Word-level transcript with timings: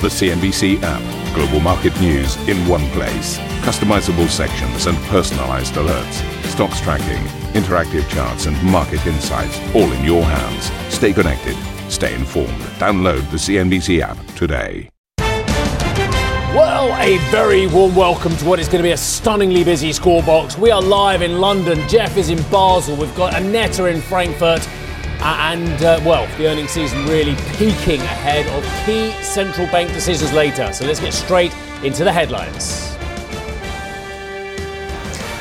The 0.00 0.06
CNBC 0.06 0.80
app. 0.84 1.34
Global 1.34 1.58
market 1.58 2.00
news 2.00 2.36
in 2.48 2.56
one 2.68 2.88
place. 2.90 3.36
Customizable 3.66 4.28
sections 4.28 4.86
and 4.86 4.96
personalized 5.08 5.74
alerts. 5.74 6.22
Stocks 6.44 6.80
tracking, 6.80 7.20
interactive 7.60 8.08
charts, 8.08 8.46
and 8.46 8.62
market 8.62 9.04
insights 9.08 9.58
all 9.74 9.90
in 9.90 10.04
your 10.04 10.22
hands. 10.22 10.70
Stay 10.94 11.12
connected. 11.12 11.56
Stay 11.90 12.14
informed. 12.14 12.60
Download 12.78 13.28
the 13.32 13.38
CNBC 13.38 14.00
app 14.00 14.24
today. 14.36 14.88
Well, 16.54 16.94
a 17.02 17.18
very 17.32 17.66
warm 17.66 17.96
welcome 17.96 18.36
to 18.36 18.44
what 18.44 18.60
is 18.60 18.68
going 18.68 18.78
to 18.78 18.86
be 18.86 18.92
a 18.92 18.96
stunningly 18.96 19.64
busy 19.64 19.92
Squawk 19.92 20.24
Box. 20.24 20.56
We 20.56 20.70
are 20.70 20.80
live 20.80 21.22
in 21.22 21.40
London. 21.40 21.88
Geoff 21.88 22.16
is 22.16 22.30
in 22.30 22.38
Basel. 22.52 22.94
We've 22.94 23.16
got 23.16 23.34
Annette 23.34 23.80
in 23.80 24.00
Frankfurt. 24.00 24.64
Uh, 25.20 25.36
and, 25.52 25.82
uh, 25.82 26.00
well, 26.04 26.26
the 26.36 26.46
earnings 26.46 26.70
season 26.70 27.04
really 27.06 27.34
peaking 27.56 28.00
ahead 28.00 28.46
of 28.48 28.64
key 28.86 29.10
central 29.22 29.66
bank 29.68 29.92
decisions 29.92 30.32
later. 30.32 30.72
So 30.72 30.86
let's 30.86 31.00
get 31.00 31.12
straight 31.12 31.54
into 31.82 32.04
the 32.04 32.12
headlines. 32.12 32.97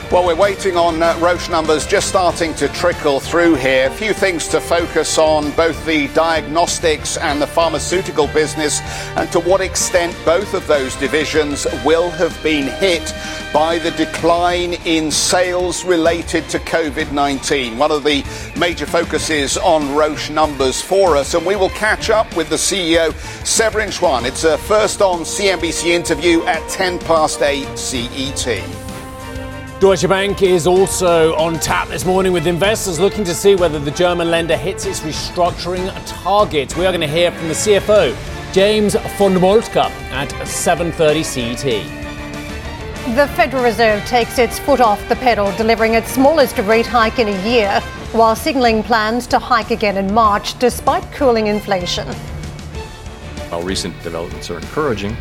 Well, 0.09 0.25
we're 0.25 0.35
waiting 0.35 0.77
on 0.77 1.03
uh, 1.03 1.20
Roche 1.20 1.49
numbers 1.49 1.85
just 1.85 2.07
starting 2.07 2.53
to 2.55 2.70
trickle 2.70 3.20
through 3.20 3.55
here. 3.55 3.88
A 3.88 3.91
few 3.91 4.13
things 4.13 4.47
to 4.47 4.61
focus 4.61 5.17
on 5.17 5.52
both 5.52 5.85
the 5.85 6.07
diagnostics 6.13 7.17
and 7.17 7.41
the 7.41 7.47
pharmaceutical 7.47 8.27
business, 8.27 8.80
and 9.17 9.30
to 9.33 9.41
what 9.41 9.59
extent 9.59 10.16
both 10.23 10.53
of 10.53 10.66
those 10.66 10.95
divisions 10.95 11.67
will 11.83 12.09
have 12.09 12.41
been 12.41 12.67
hit 12.80 13.13
by 13.52 13.80
the 13.80 13.91
decline 13.91 14.75
in 14.85 15.11
sales 15.11 15.83
related 15.83 16.47
to 16.49 16.59
COVID 16.59 17.11
19. 17.11 17.77
One 17.77 17.91
of 17.91 18.05
the 18.05 18.23
major 18.58 18.85
focuses 18.85 19.58
on 19.58 19.94
Roche 19.94 20.30
numbers 20.30 20.81
for 20.81 21.17
us, 21.17 21.33
and 21.33 21.45
we 21.45 21.58
will 21.58 21.71
catch 21.71 22.09
up 22.09 22.33
with 22.38 22.47
the 22.47 22.55
CEO, 22.55 23.13
Severin 23.45 23.89
Schwan. 23.89 24.23
It's 24.23 24.45
a 24.45 24.58
first 24.58 25.02
on 25.02 25.25
CNBC 25.25 25.88
interview 25.88 26.44
at 26.44 26.66
10 26.69 26.97
past 26.99 27.41
8 27.41 27.77
CET. 27.77 28.86
Deutsche 29.80 30.09
Bank 30.09 30.42
is 30.42 30.66
also 30.66 31.36
on 31.36 31.59
tap 31.59 31.88
this 31.89 32.03
morning 32.03 32.33
with 32.33 32.47
investors 32.47 33.00
looking 33.00 33.23
to 33.23 33.36
see 33.36 33.53
whether 33.53 33.78
the 33.78 33.92
German 33.92 34.31
lender 34.31 34.58
hits 34.58 34.88
its 34.88 35.02
restructuring 35.02 35.92
target. 36.23 36.75
We 36.75 36.88
are 36.88 36.92
going 36.92 37.02
to 37.02 37.08
hear 37.08 37.31
from 37.31 37.47
the 37.47 37.53
CFO, 37.53 38.16
James 38.52 38.95
von 39.19 39.39
Moltke, 39.39 39.78
at 40.09 40.30
7:30 40.47 41.23
CET. 41.23 41.84
The 43.16 43.28
Federal 43.36 43.64
Reserve 43.64 44.03
takes 44.08 44.39
its 44.39 44.58
foot 44.58 44.81
off 44.81 45.00
the 45.09 45.16
pedal, 45.17 45.56
delivering 45.58 45.94
its 45.94 46.12
smallest 46.12 46.58
rate 46.58 46.88
hike 46.88 47.19
in 47.19 47.28
a 47.28 47.47
year, 47.47 47.80
while 48.14 48.36
signaling 48.36 48.81
plans 48.81 49.28
to 49.28 49.38
hike 49.38 49.69
again 49.69 49.97
in 49.97 50.12
March 50.12 50.58
despite 50.58 51.03
cooling 51.12 51.45
inflation. 51.45 52.08
While 53.52 53.62
recent 53.62 53.94
developments 54.02 54.50
are 54.50 54.58
encouraging, 54.58 55.16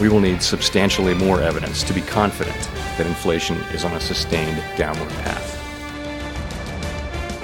we 0.00 0.08
will 0.08 0.20
need 0.20 0.42
substantially 0.42 1.12
more 1.12 1.42
evidence 1.42 1.82
to 1.82 1.92
be 1.92 2.00
confident 2.00 2.70
that 2.96 3.06
inflation 3.06 3.56
is 3.72 3.84
on 3.84 3.92
a 3.92 4.00
sustained 4.00 4.62
downward 4.76 5.08
path. 5.24 5.60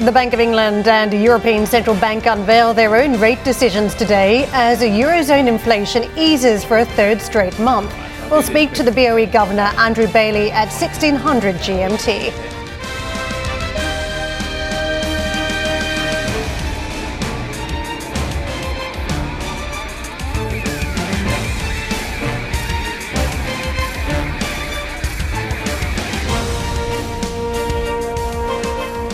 The 0.00 0.12
Bank 0.12 0.32
of 0.32 0.40
England 0.40 0.88
and 0.88 1.12
European 1.12 1.66
Central 1.66 1.94
Bank 1.96 2.24
unveil 2.24 2.72
their 2.72 2.96
own 2.96 3.20
rate 3.20 3.42
decisions 3.44 3.94
today 3.94 4.48
as 4.52 4.80
a 4.80 4.88
Eurozone 4.88 5.46
inflation 5.46 6.10
eases 6.16 6.64
for 6.64 6.78
a 6.78 6.86
third 6.86 7.20
straight 7.20 7.58
month. 7.58 7.94
We'll 8.30 8.42
speak 8.42 8.72
to 8.74 8.82
the 8.82 8.92
BOE 8.92 9.26
Governor 9.26 9.70
Andrew 9.76 10.06
Bailey 10.06 10.50
at 10.52 10.68
1600 10.68 11.56
GMT. 11.56 12.59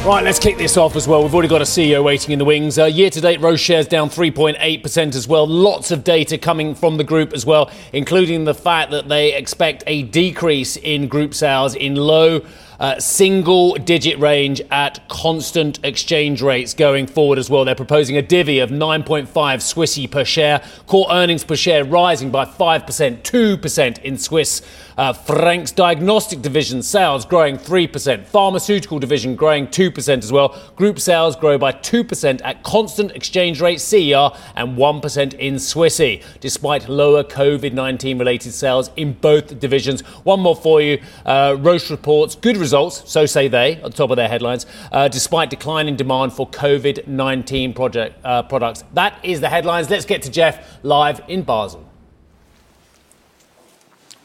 Right, 0.06 0.22
let's 0.22 0.39
kick 0.39 0.56
this 0.56 0.77
off 0.77 0.94
as 0.94 1.09
well. 1.09 1.25
We've 1.25 1.34
already 1.34 1.49
got 1.49 1.62
a 1.62 1.65
CEO 1.65 2.05
waiting 2.05 2.31
in 2.31 2.39
the 2.39 2.44
wings. 2.44 2.78
Uh, 2.78 2.84
year 2.84 3.11
to 3.11 3.21
date, 3.21 3.41
Roche 3.41 3.61
shares 3.61 3.89
down 3.89 4.09
3.8% 4.09 5.17
as 5.17 5.27
well. 5.27 5.49
Lots 5.49 5.91
of 5.91 6.05
data 6.05 6.39
coming 6.39 6.77
from 6.77 6.97
the 6.97 7.03
group 7.03 7.33
as 7.33 7.44
well, 7.44 7.72
including 7.93 8.44
the 8.44 8.55
fact 8.55 8.93
that 8.93 9.09
they 9.09 9.34
expect 9.34 9.83
a 9.89 10.05
decrease 10.05 10.77
in 10.77 11.09
group 11.09 11.34
sales 11.34 11.75
in 11.75 11.97
low 11.97 12.41
uh, 12.81 12.98
single 12.98 13.75
digit 13.75 14.19
range 14.19 14.60
at 14.70 15.09
constant 15.09 15.78
exchange 15.84 16.42
rates 16.42 16.75
going 16.75 17.06
forward 17.06 17.38
as 17.38 17.48
well. 17.48 17.64
They're 17.64 17.75
proposing 17.75 18.16
a 18.16 18.22
divvy 18.22 18.59
of 18.59 18.70
9.5 18.70 19.26
Swissy 19.26 20.10
per 20.10 20.25
share, 20.25 20.62
core 20.87 21.06
earnings 21.10 21.44
per 21.44 21.56
share 21.56 21.84
rising 21.84 22.31
by 22.31 22.44
5%, 22.44 23.22
2% 23.22 23.98
in 24.03 24.19
Swiss 24.19 24.62
uh, 24.97 25.12
francs. 25.12 25.72
Diagnostic 25.72 26.42
division 26.42 26.82
sales 26.82 27.25
growing 27.25 27.56
3%, 27.56 28.26
pharmaceutical 28.26 28.98
division 28.98 29.37
growing 29.37 29.66
2% 29.66 30.19
as 30.19 30.32
well. 30.32 30.56
Group 30.76 30.98
sales 31.00 31.37
grow 31.37 31.58
by 31.58 31.72
2% 31.72 32.41
at 32.44 32.62
constant 32.62 33.12
exchange 33.12 33.60
rate 33.60 33.81
CER 33.81 34.31
and 34.54 34.76
1% 34.76 35.34
in 35.34 35.54
Swissy, 35.54 36.22
despite 36.41 36.88
lower 36.88 37.22
COVID 37.22 37.72
19 37.72 38.19
related 38.19 38.53
sales 38.53 38.91
in 38.97 39.12
both 39.14 39.58
divisions. 39.60 40.00
One 40.25 40.41
more 40.41 40.56
for 40.56 40.81
you. 40.81 41.00
Uh, 41.25 41.56
Roche 41.58 41.91
reports 41.91 42.34
good 42.34 42.56
results, 42.66 43.09
so 43.09 43.27
say 43.27 43.47
they, 43.47 43.81
on 43.82 43.93
top 43.93 44.10
of 44.10 44.16
their 44.16 44.28
headlines, 44.28 44.66
uh, 44.91 45.06
despite 45.06 45.50
decline 45.50 45.87
in 45.87 45.94
demand 45.94 46.32
for 46.32 46.49
COVID 46.49 47.06
19 47.06 47.75
project 47.75 48.19
uh, 48.25 48.43
products. 48.43 48.82
That 48.94 49.12
is 49.22 49.41
the 49.41 49.49
headlines. 49.49 49.88
Let's 49.88 50.04
get 50.04 50.22
to 50.22 50.31
Geoff 50.31 50.59
live 50.82 51.21
in 51.28 51.43
Basel. 51.43 51.84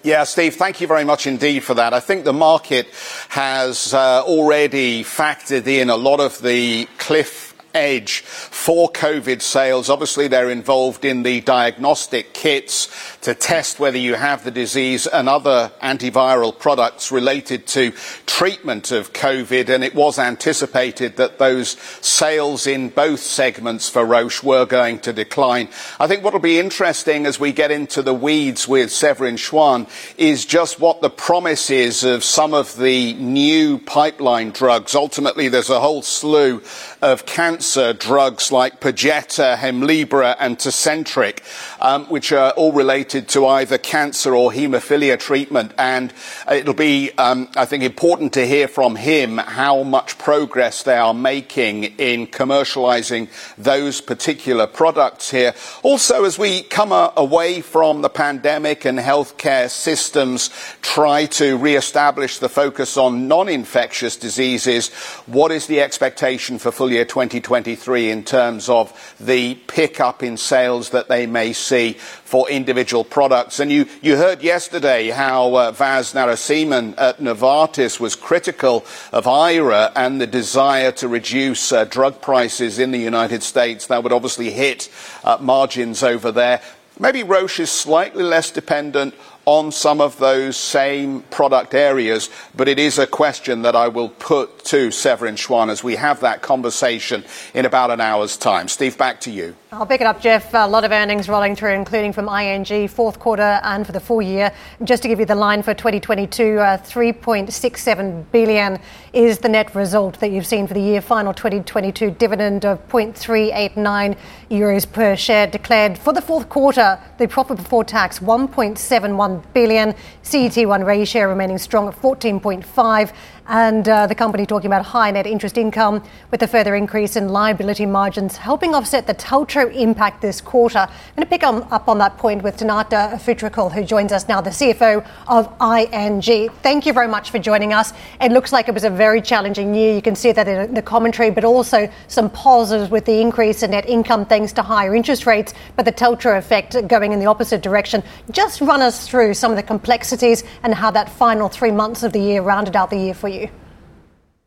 Yeah, 0.03 0.23
Steve, 0.23 0.55
thank 0.55 0.81
you 0.81 0.87
very 0.87 1.05
much 1.05 1.27
indeed 1.27 1.63
for 1.63 1.75
that. 1.75 1.93
I 1.93 1.99
think 1.99 2.25
the 2.25 2.33
market 2.33 2.87
has 3.29 3.93
uh, 3.93 4.23
already 4.23 5.03
factored 5.03 5.67
in 5.67 5.91
a 5.91 5.95
lot 5.95 6.19
of 6.19 6.41
the 6.41 6.87
cliff 6.97 7.53
edge 7.75 8.21
for 8.21 8.91
COVID 8.91 9.41
sales. 9.41 9.89
Obviously, 9.89 10.27
they're 10.27 10.49
involved 10.49 11.05
in 11.05 11.23
the 11.23 11.41
diagnostic 11.41 12.33
kits 12.33 12.87
to 13.21 13.35
test 13.35 13.79
whether 13.79 13.97
you 13.97 14.15
have 14.15 14.43
the 14.43 14.51
disease 14.51 15.05
and 15.05 15.29
other 15.29 15.71
antiviral 15.81 16.57
products 16.57 17.11
related 17.11 17.67
to 17.67 17.91
treatment 18.25 18.91
of 18.91 19.13
COVID. 19.13 19.69
And 19.69 19.83
it 19.83 19.93
was 19.93 20.17
anticipated 20.17 21.17
that 21.17 21.37
those 21.37 21.77
sales 22.01 22.65
in 22.65 22.89
both 22.89 23.19
segments 23.19 23.89
for 23.89 24.05
Roche 24.05 24.41
were 24.41 24.65
going 24.65 24.99
to 24.99 25.13
decline. 25.13 25.69
I 25.99 26.07
think 26.07 26.23
what 26.23 26.33
will 26.33 26.39
be 26.39 26.57
interesting 26.57 27.27
as 27.27 27.39
we 27.39 27.51
get 27.51 27.69
into 27.69 28.01
the 28.01 28.13
weeds 28.13 28.67
with 28.67 28.91
Severin 28.91 29.35
Schwan 29.35 29.87
is 30.17 30.43
just 30.45 30.79
what 30.79 31.01
the 31.01 31.09
promise 31.09 31.69
is 31.69 32.03
of 32.03 32.23
some 32.23 32.55
of 32.55 32.75
the 32.77 33.13
new 33.13 33.77
pipeline 33.77 34.49
drugs. 34.49 34.95
Ultimately, 34.95 35.47
there's 35.47 35.69
a 35.69 35.79
whole 35.79 36.01
slew 36.01 36.63
of 37.03 37.27
cancer 37.27 37.93
drugs 37.93 38.51
like 38.51 38.79
Perjeta, 38.81 39.57
Hemlibra, 39.57 40.35
and 40.39 40.57
Tecentriq, 40.57 41.39
um, 41.79 42.05
which 42.05 42.31
are 42.31 42.51
all 42.51 42.71
related 42.71 43.10
to 43.19 43.45
either 43.45 43.77
cancer 43.77 44.33
or 44.33 44.51
haemophilia 44.51 45.19
treatment. 45.19 45.73
And 45.77 46.13
it'll 46.51 46.73
be, 46.73 47.11
um, 47.17 47.49
I 47.55 47.65
think, 47.65 47.83
important 47.83 48.33
to 48.33 48.47
hear 48.47 48.67
from 48.67 48.95
him 48.95 49.37
how 49.37 49.83
much 49.83 50.17
progress 50.17 50.83
they 50.83 50.97
are 50.97 51.13
making 51.13 51.83
in 51.83 52.27
commercializing 52.27 53.29
those 53.57 54.01
particular 54.01 54.67
products 54.67 55.31
here. 55.31 55.53
Also, 55.83 56.23
as 56.23 56.39
we 56.39 56.63
come 56.63 56.91
away 56.91 57.61
from 57.61 58.01
the 58.01 58.09
pandemic 58.09 58.85
and 58.85 58.99
healthcare 58.99 59.69
systems 59.69 60.49
try 60.81 61.25
to 61.25 61.57
re-establish 61.57 62.39
the 62.39 62.49
focus 62.49 62.97
on 62.97 63.27
non-infectious 63.27 64.17
diseases, 64.17 64.89
what 65.25 65.51
is 65.51 65.67
the 65.67 65.81
expectation 65.81 66.57
for 66.57 66.71
full 66.71 66.91
year 66.91 67.05
2023 67.05 68.09
in 68.09 68.23
terms 68.23 68.69
of 68.69 69.15
the 69.19 69.55
pickup 69.67 70.23
in 70.23 70.37
sales 70.37 70.89
that 70.91 71.07
they 71.07 71.25
may 71.25 71.53
see 71.53 71.97
for 72.31 72.49
individual 72.49 73.03
products. 73.03 73.59
And 73.59 73.69
you, 73.69 73.85
you 74.01 74.15
heard 74.15 74.41
yesterday 74.41 75.09
how 75.09 75.53
uh, 75.53 75.71
Vas 75.71 76.13
Narasimhan 76.13 76.93
at 76.97 77.17
Novartis 77.17 77.99
was 77.99 78.15
critical 78.15 78.85
of 79.11 79.27
IRA 79.27 79.91
and 79.97 80.21
the 80.21 80.27
desire 80.27 80.93
to 80.93 81.09
reduce 81.09 81.73
uh, 81.73 81.83
drug 81.83 82.21
prices 82.21 82.79
in 82.79 82.91
the 82.91 82.99
United 82.99 83.43
States. 83.43 83.87
That 83.87 84.03
would 84.03 84.13
obviously 84.13 84.49
hit 84.49 84.89
uh, 85.25 85.39
margins 85.41 86.03
over 86.03 86.31
there. 86.31 86.61
Maybe 86.97 87.21
Roche 87.21 87.59
is 87.59 87.69
slightly 87.69 88.23
less 88.23 88.49
dependent 88.49 89.13
on 89.45 89.71
some 89.71 89.99
of 90.01 90.17
those 90.19 90.55
same 90.55 91.21
product 91.23 91.73
areas, 91.73 92.29
but 92.55 92.67
it 92.67 92.77
is 92.77 92.99
a 92.99 93.07
question 93.07 93.63
that 93.63 93.75
I 93.75 93.87
will 93.87 94.09
put 94.09 94.63
to 94.65 94.91
Severin 94.91 95.35
Schwan 95.35 95.69
as 95.69 95.83
we 95.83 95.95
have 95.95 96.19
that 96.21 96.41
conversation 96.41 97.23
in 97.53 97.65
about 97.65 97.91
an 97.91 97.99
hour's 97.99 98.37
time. 98.37 98.67
Steve, 98.67 98.97
back 98.97 99.19
to 99.21 99.31
you. 99.31 99.55
I'll 99.73 99.85
pick 99.85 100.01
it 100.01 100.07
up, 100.07 100.21
Geoff. 100.21 100.53
A 100.53 100.67
lot 100.67 100.83
of 100.83 100.91
earnings 100.91 101.29
rolling 101.29 101.55
through, 101.55 101.71
including 101.71 102.11
from 102.11 102.27
ING, 102.27 102.87
fourth 102.89 103.19
quarter 103.19 103.59
and 103.63 103.85
for 103.85 103.93
the 103.93 104.01
full 104.01 104.21
year. 104.21 104.51
Just 104.83 105.01
to 105.03 105.07
give 105.07 105.19
you 105.19 105.25
the 105.25 105.33
line 105.33 105.63
for 105.63 105.73
2022, 105.73 106.59
uh, 106.59 106.77
3.67 106.77 108.25
billion 108.33 108.79
is 109.13 109.39
the 109.39 109.47
net 109.47 109.73
result 109.73 110.19
that 110.19 110.31
you've 110.31 110.45
seen 110.45 110.67
for 110.67 110.73
the 110.73 110.81
year. 110.81 110.99
Final 110.99 111.33
2022 111.33 112.11
dividend 112.11 112.65
of 112.65 112.85
0.389 112.89 114.17
euros 114.49 114.91
per 114.91 115.15
share 115.15 115.47
declared 115.47 115.97
for 115.97 116.11
the 116.11 116.21
fourth 116.21 116.49
quarter. 116.49 116.99
The 117.17 117.27
profit 117.27 117.57
before 117.57 117.85
tax 117.85 118.19
1.71 118.19 119.40
billion. 119.53 119.93
CET1 120.23 120.85
ratio 120.85 121.27
remaining 121.27 121.57
strong 121.57 121.87
at 121.87 121.95
14.5 122.01 123.13
and 123.47 123.87
uh, 123.89 124.07
the 124.07 124.15
company 124.15 124.45
talking 124.45 124.67
about 124.67 124.85
high 124.85 125.11
net 125.11 125.27
interest 125.27 125.57
income 125.57 126.03
with 126.31 126.41
a 126.41 126.47
further 126.47 126.75
increase 126.75 127.15
in 127.15 127.29
liability 127.29 127.85
margins, 127.85 128.37
helping 128.37 128.73
offset 128.73 129.07
the 129.07 129.13
TLTRO 129.13 129.75
impact 129.75 130.21
this 130.21 130.39
quarter. 130.39 130.79
I'm 130.79 131.15
going 131.15 131.25
to 131.25 131.29
pick 131.29 131.43
on, 131.43 131.63
up 131.63 131.89
on 131.89 131.97
that 131.97 132.17
point 132.17 132.43
with 132.43 132.57
Tanate 132.57 133.19
Phutrakul, 133.19 133.71
who 133.71 133.83
joins 133.83 134.11
us 134.11 134.27
now, 134.27 134.41
the 134.41 134.51
CFO 134.51 135.05
of 135.27 135.47
ING. 135.61 136.49
Thank 136.61 136.85
you 136.85 136.93
very 136.93 137.09
much 137.09 137.29
for 137.29 137.39
joining 137.39 137.73
us. 137.73 137.93
It 138.21 138.31
looks 138.31 138.53
like 138.53 138.69
it 138.69 138.73
was 138.73 138.85
a 138.85 138.89
very 138.89 139.21
challenging 139.21 139.75
year. 139.75 139.93
You 139.93 140.01
can 140.01 140.15
see 140.15 140.31
that 140.31 140.47
in 140.47 140.73
the 140.73 140.81
commentary, 140.81 141.29
but 141.29 141.43
also 141.43 141.91
some 142.07 142.29
positives 142.29 142.89
with 142.89 143.05
the 143.05 143.19
increase 143.19 143.63
in 143.63 143.71
net 143.71 143.87
income 143.87 144.25
thanks 144.25 144.53
to 144.53 144.61
higher 144.61 144.95
interest 144.95 145.25
rates, 145.25 145.53
but 145.75 145.83
the 145.83 145.91
TLTRO 145.91 146.37
effect 146.37 146.87
going 146.87 147.11
in 147.11 147.19
the 147.19 147.25
opposite 147.25 147.61
direction. 147.61 148.01
Just 148.31 148.61
run 148.61 148.81
us 148.81 149.07
through 149.07 149.20
some 149.33 149.51
of 149.51 149.57
the 149.57 149.63
complexities 149.63 150.43
and 150.63 150.73
how 150.73 150.91
that 150.91 151.09
final 151.09 151.49
three 151.49 151.71
months 151.71 152.03
of 152.03 152.11
the 152.13 152.19
year 152.19 152.41
rounded 152.41 152.75
out 152.75 152.89
the 152.89 152.97
year 152.97 153.13
for 153.13 153.27
you. 153.27 153.49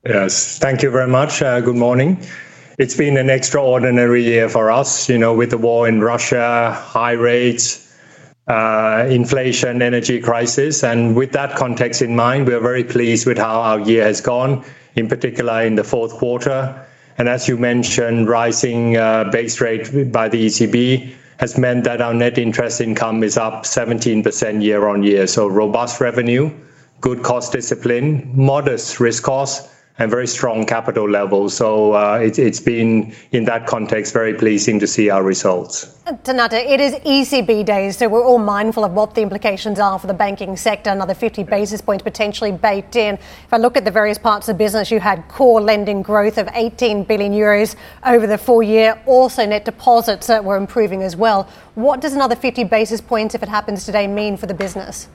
Yes, 0.04 0.58
thank 0.58 0.82
you 0.82 0.90
very 0.90 1.08
much. 1.08 1.40
Uh, 1.40 1.60
good 1.60 1.76
morning. 1.76 2.18
It's 2.76 2.96
been 2.96 3.16
an 3.16 3.30
extraordinary 3.30 4.22
year 4.24 4.48
for 4.48 4.70
us, 4.70 5.08
you 5.08 5.16
know, 5.16 5.32
with 5.32 5.50
the 5.50 5.58
war 5.58 5.86
in 5.86 6.00
Russia, 6.00 6.72
high 6.72 7.12
rates, 7.12 7.96
uh, 8.48 9.06
inflation, 9.08 9.80
energy 9.80 10.20
crisis. 10.20 10.82
And 10.84 11.16
with 11.16 11.32
that 11.32 11.56
context 11.56 12.02
in 12.02 12.16
mind, 12.16 12.46
we're 12.46 12.60
very 12.60 12.84
pleased 12.84 13.26
with 13.26 13.38
how 13.38 13.60
our 13.60 13.80
year 13.80 14.04
has 14.04 14.20
gone, 14.20 14.64
in 14.96 15.08
particular 15.08 15.62
in 15.62 15.76
the 15.76 15.84
fourth 15.84 16.12
quarter. 16.12 16.74
And 17.16 17.28
as 17.28 17.48
you 17.48 17.56
mentioned, 17.56 18.28
rising 18.28 18.96
uh, 18.96 19.30
base 19.30 19.60
rate 19.60 20.12
by 20.12 20.28
the 20.28 20.46
ECB 20.46 21.14
has 21.44 21.58
meant 21.58 21.84
that 21.84 22.00
our 22.00 22.14
net 22.14 22.38
interest 22.38 22.80
income 22.80 23.22
is 23.22 23.36
up 23.36 23.64
17% 23.64 24.62
year 24.62 24.88
on 24.88 25.02
year. 25.02 25.26
So 25.26 25.46
robust 25.46 26.00
revenue, 26.00 26.50
good 27.02 27.22
cost 27.22 27.52
discipline, 27.52 28.32
modest 28.34 28.98
risk 28.98 29.24
costs, 29.24 29.68
and 29.98 30.10
very 30.10 30.26
strong 30.26 30.66
capital 30.66 31.08
levels. 31.08 31.56
So 31.56 31.92
uh, 31.92 32.18
it, 32.18 32.36
has 32.36 32.60
been, 32.60 33.14
in 33.30 33.44
that 33.44 33.66
context, 33.66 34.12
very 34.12 34.34
pleasing 34.34 34.80
to 34.80 34.86
see 34.88 35.08
our 35.08 35.22
results. 35.22 35.86
Tanate, 36.24 36.54
it 36.54 36.80
is 36.80 36.94
ECB 36.94 37.64
days, 37.64 37.98
so 37.98 38.08
we're 38.08 38.24
all 38.24 38.38
mindful 38.38 38.84
of 38.84 38.92
what 38.92 39.14
the 39.14 39.22
implications 39.22 39.78
are 39.78 39.98
for 39.98 40.08
the 40.08 40.14
banking 40.14 40.56
sector. 40.56 40.90
Another 40.90 41.14
50 41.14 41.44
basis 41.44 41.80
points 41.80 42.02
potentially 42.02 42.50
baked 42.50 42.96
in. 42.96 43.14
If 43.14 43.52
I 43.52 43.56
look 43.58 43.76
at 43.76 43.84
the 43.84 43.90
various 43.90 44.18
parts 44.18 44.48
of 44.48 44.58
business, 44.58 44.90
you 44.90 44.98
had 44.98 45.28
core 45.28 45.60
lending 45.60 46.02
growth 46.02 46.38
of 46.38 46.48
18 46.52 47.04
billion 47.04 47.32
euros 47.32 47.76
over 48.04 48.26
the 48.26 48.38
full 48.38 48.64
year. 48.64 49.00
Also, 49.06 49.46
net 49.46 49.64
deposits 49.64 50.28
were 50.28 50.56
improving 50.56 51.02
as 51.02 51.14
well. 51.14 51.48
What 51.76 52.00
does 52.00 52.14
another 52.14 52.34
50 52.34 52.64
basis 52.64 53.00
points, 53.00 53.34
if 53.36 53.44
it 53.44 53.48
happens 53.48 53.86
today, 53.86 54.08
mean 54.08 54.36
for 54.36 54.46
the 54.46 54.54
business? 54.54 55.08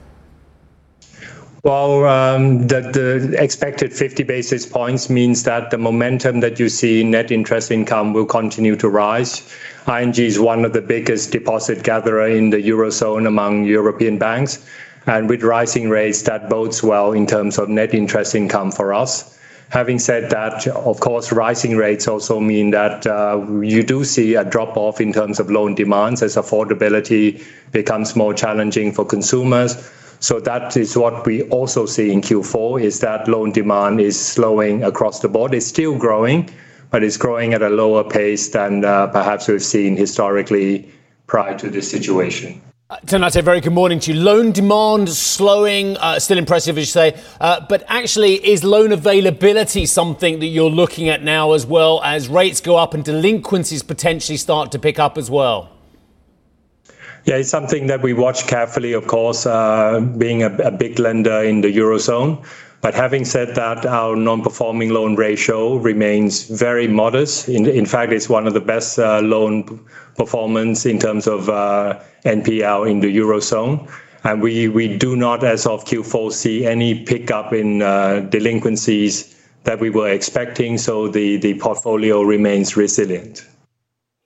Well, 1.62 2.06
um, 2.06 2.68
the, 2.68 2.80
the 2.80 3.36
expected 3.42 3.92
50 3.92 4.22
basis 4.22 4.64
points 4.64 5.10
means 5.10 5.42
that 5.42 5.70
the 5.70 5.76
momentum 5.76 6.40
that 6.40 6.58
you 6.58 6.70
see 6.70 7.02
in 7.02 7.10
net 7.10 7.30
interest 7.30 7.70
income 7.70 8.14
will 8.14 8.24
continue 8.24 8.76
to 8.76 8.88
rise. 8.88 9.46
ING 9.86 10.14
is 10.14 10.40
one 10.40 10.64
of 10.64 10.72
the 10.72 10.80
biggest 10.80 11.32
deposit 11.32 11.82
gatherer 11.82 12.28
in 12.28 12.48
the 12.48 12.56
Eurozone 12.56 13.26
among 13.26 13.64
European 13.64 14.16
banks. 14.16 14.64
And 15.06 15.28
with 15.28 15.42
rising 15.42 15.90
rates, 15.90 16.22
that 16.22 16.48
bodes 16.48 16.82
well 16.82 17.12
in 17.12 17.26
terms 17.26 17.58
of 17.58 17.68
net 17.68 17.92
interest 17.92 18.34
income 18.34 18.70
for 18.70 18.94
us. 18.94 19.38
Having 19.68 19.98
said 19.98 20.30
that, 20.30 20.66
of 20.66 21.00
course, 21.00 21.30
rising 21.30 21.76
rates 21.76 22.08
also 22.08 22.40
mean 22.40 22.70
that 22.70 23.06
uh, 23.06 23.44
you 23.60 23.82
do 23.82 24.04
see 24.04 24.34
a 24.34 24.44
drop 24.44 24.78
off 24.78 24.98
in 24.98 25.12
terms 25.12 25.38
of 25.38 25.50
loan 25.50 25.74
demands 25.74 26.22
as 26.22 26.36
affordability 26.36 27.44
becomes 27.70 28.16
more 28.16 28.32
challenging 28.32 28.92
for 28.92 29.04
consumers 29.04 29.76
that 30.40 30.76
is 30.76 30.96
what 30.96 31.24
we 31.24 31.42
also 31.44 31.86
see 31.86 32.12
in 32.12 32.20
Q4, 32.20 32.82
is 32.82 33.00
that 33.00 33.26
loan 33.26 33.52
demand 33.52 34.00
is 34.00 34.20
slowing 34.20 34.84
across 34.84 35.20
the 35.20 35.28
board. 35.28 35.54
It's 35.54 35.66
still 35.66 35.96
growing, 35.96 36.50
but 36.90 37.02
it's 37.02 37.16
growing 37.16 37.54
at 37.54 37.62
a 37.62 37.70
lower 37.70 38.04
pace 38.04 38.50
than 38.50 38.84
uh, 38.84 39.06
perhaps 39.06 39.48
we've 39.48 39.62
seen 39.62 39.96
historically 39.96 40.90
prior 41.26 41.56
to 41.58 41.70
this 41.70 41.90
situation. 41.90 42.60
Uh, 42.90 42.98
Tanate, 43.06 43.42
very 43.42 43.60
good 43.60 43.72
morning 43.72 43.98
to 44.00 44.12
you. 44.12 44.20
Loan 44.20 44.52
demand 44.52 45.08
slowing, 45.08 45.96
uh, 45.96 46.18
still 46.18 46.36
impressive, 46.36 46.76
as 46.76 46.82
you 46.82 46.90
say, 46.90 47.22
but 47.38 47.82
actually, 47.86 48.34
is 48.46 48.62
loan 48.62 48.92
availability 48.92 49.86
something 49.86 50.40
that 50.40 50.46
you're 50.46 50.68
looking 50.68 51.08
at 51.08 51.22
now 51.22 51.52
as 51.52 51.64
well 51.64 52.02
as 52.02 52.28
rates 52.28 52.60
go 52.60 52.76
up 52.76 52.92
and 52.92 53.04
delinquencies 53.04 53.82
potentially 53.82 54.36
start 54.36 54.72
to 54.72 54.78
pick 54.78 54.98
up 54.98 55.16
as 55.16 55.30
well? 55.30 55.70
Yeah, 57.24 57.36
it's 57.36 57.50
something 57.50 57.86
that 57.88 58.02
we 58.02 58.14
watch 58.14 58.46
carefully, 58.46 58.92
of 58.94 59.06
course, 59.06 59.44
uh, 59.46 60.00
being 60.16 60.42
a, 60.42 60.54
a, 60.56 60.70
big 60.70 60.98
lender 60.98 61.42
in 61.42 61.60
the 61.60 61.68
Eurozone. 61.68 62.42
But 62.80 62.94
having 62.94 63.26
said 63.26 63.54
that, 63.56 63.84
our 63.84 64.16
non-performing 64.16 64.88
loan 64.88 65.16
ratio 65.16 65.76
remains 65.76 66.44
very 66.44 66.88
modest. 66.88 67.46
In, 67.48 67.66
in 67.66 67.84
fact, 67.84 68.12
it's 68.12 68.28
one 68.30 68.46
of 68.46 68.54
the 68.54 68.60
best 68.60 68.98
uh, 68.98 69.20
loan 69.20 69.84
performance 70.16 70.86
in 70.86 70.98
terms 70.98 71.26
of 71.26 71.50
uh, 71.50 72.00
NPL 72.24 72.90
in 72.90 73.00
the 73.00 73.14
Eurozone. 73.14 73.86
And 74.24 74.40
we, 74.40 74.68
we 74.68 74.96
do 74.96 75.14
not, 75.14 75.44
as 75.44 75.66
of 75.66 75.84
Q4, 75.84 76.32
see 76.32 76.64
any 76.66 77.04
pickup 77.04 77.52
in 77.52 77.82
uh, 77.82 78.20
delinquencies 78.30 79.36
that 79.64 79.78
we 79.78 79.90
were 79.90 80.08
expecting. 80.08 80.78
So 80.78 81.06
the, 81.08 81.36
the 81.36 81.58
portfolio 81.58 82.22
remains 82.22 82.78
resilient. 82.78 83.44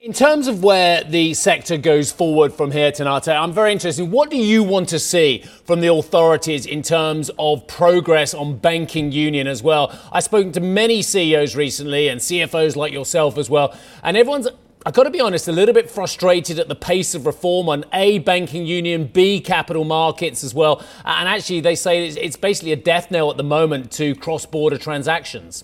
In 0.05 0.13
terms 0.13 0.47
of 0.47 0.63
where 0.63 1.03
the 1.03 1.33
sector 1.33 1.77
goes 1.77 2.11
forward 2.11 2.53
from 2.53 2.69
here, 2.69 2.91
Tanate, 2.91 3.35
I'm 3.35 3.51
very 3.51 3.71
interested. 3.71 4.05
What 4.05 4.29
do 4.29 4.37
you 4.37 4.61
want 4.61 4.87
to 4.89 4.99
see 4.99 5.43
from 5.65 5.81
the 5.81 5.91
authorities 5.91 6.67
in 6.67 6.83
terms 6.83 7.31
of 7.39 7.65
progress 7.65 8.35
on 8.35 8.57
banking 8.57 9.11
union 9.11 9.47
as 9.47 9.63
well? 9.63 9.91
I've 10.11 10.23
spoken 10.23 10.51
to 10.51 10.59
many 10.59 11.01
CEOs 11.01 11.55
recently 11.55 12.07
and 12.07 12.21
CFOs 12.21 12.75
like 12.75 12.93
yourself 12.93 13.39
as 13.39 13.49
well, 13.49 13.75
and 14.03 14.15
everyone's 14.15 14.47
I've 14.85 14.93
got 14.93 15.05
to 15.05 15.09
be 15.09 15.21
honest, 15.21 15.47
a 15.47 15.51
little 15.51 15.73
bit 15.73 15.89
frustrated 15.89 16.59
at 16.59 16.67
the 16.67 16.75
pace 16.75 17.15
of 17.15 17.25
reform 17.25 17.67
on 17.67 17.83
A, 17.91 18.19
banking 18.19 18.67
union, 18.67 19.07
B, 19.07 19.39
capital 19.39 19.85
markets 19.85 20.43
as 20.43 20.53
well. 20.53 20.85
And 21.03 21.27
actually, 21.27 21.61
they 21.61 21.73
say 21.73 22.07
it's 22.07 22.35
basically 22.35 22.73
a 22.73 22.75
death 22.75 23.09
knell 23.09 23.31
at 23.31 23.37
the 23.37 23.43
moment 23.43 23.91
to 23.93 24.13
cross 24.13 24.45
border 24.45 24.77
transactions. 24.77 25.63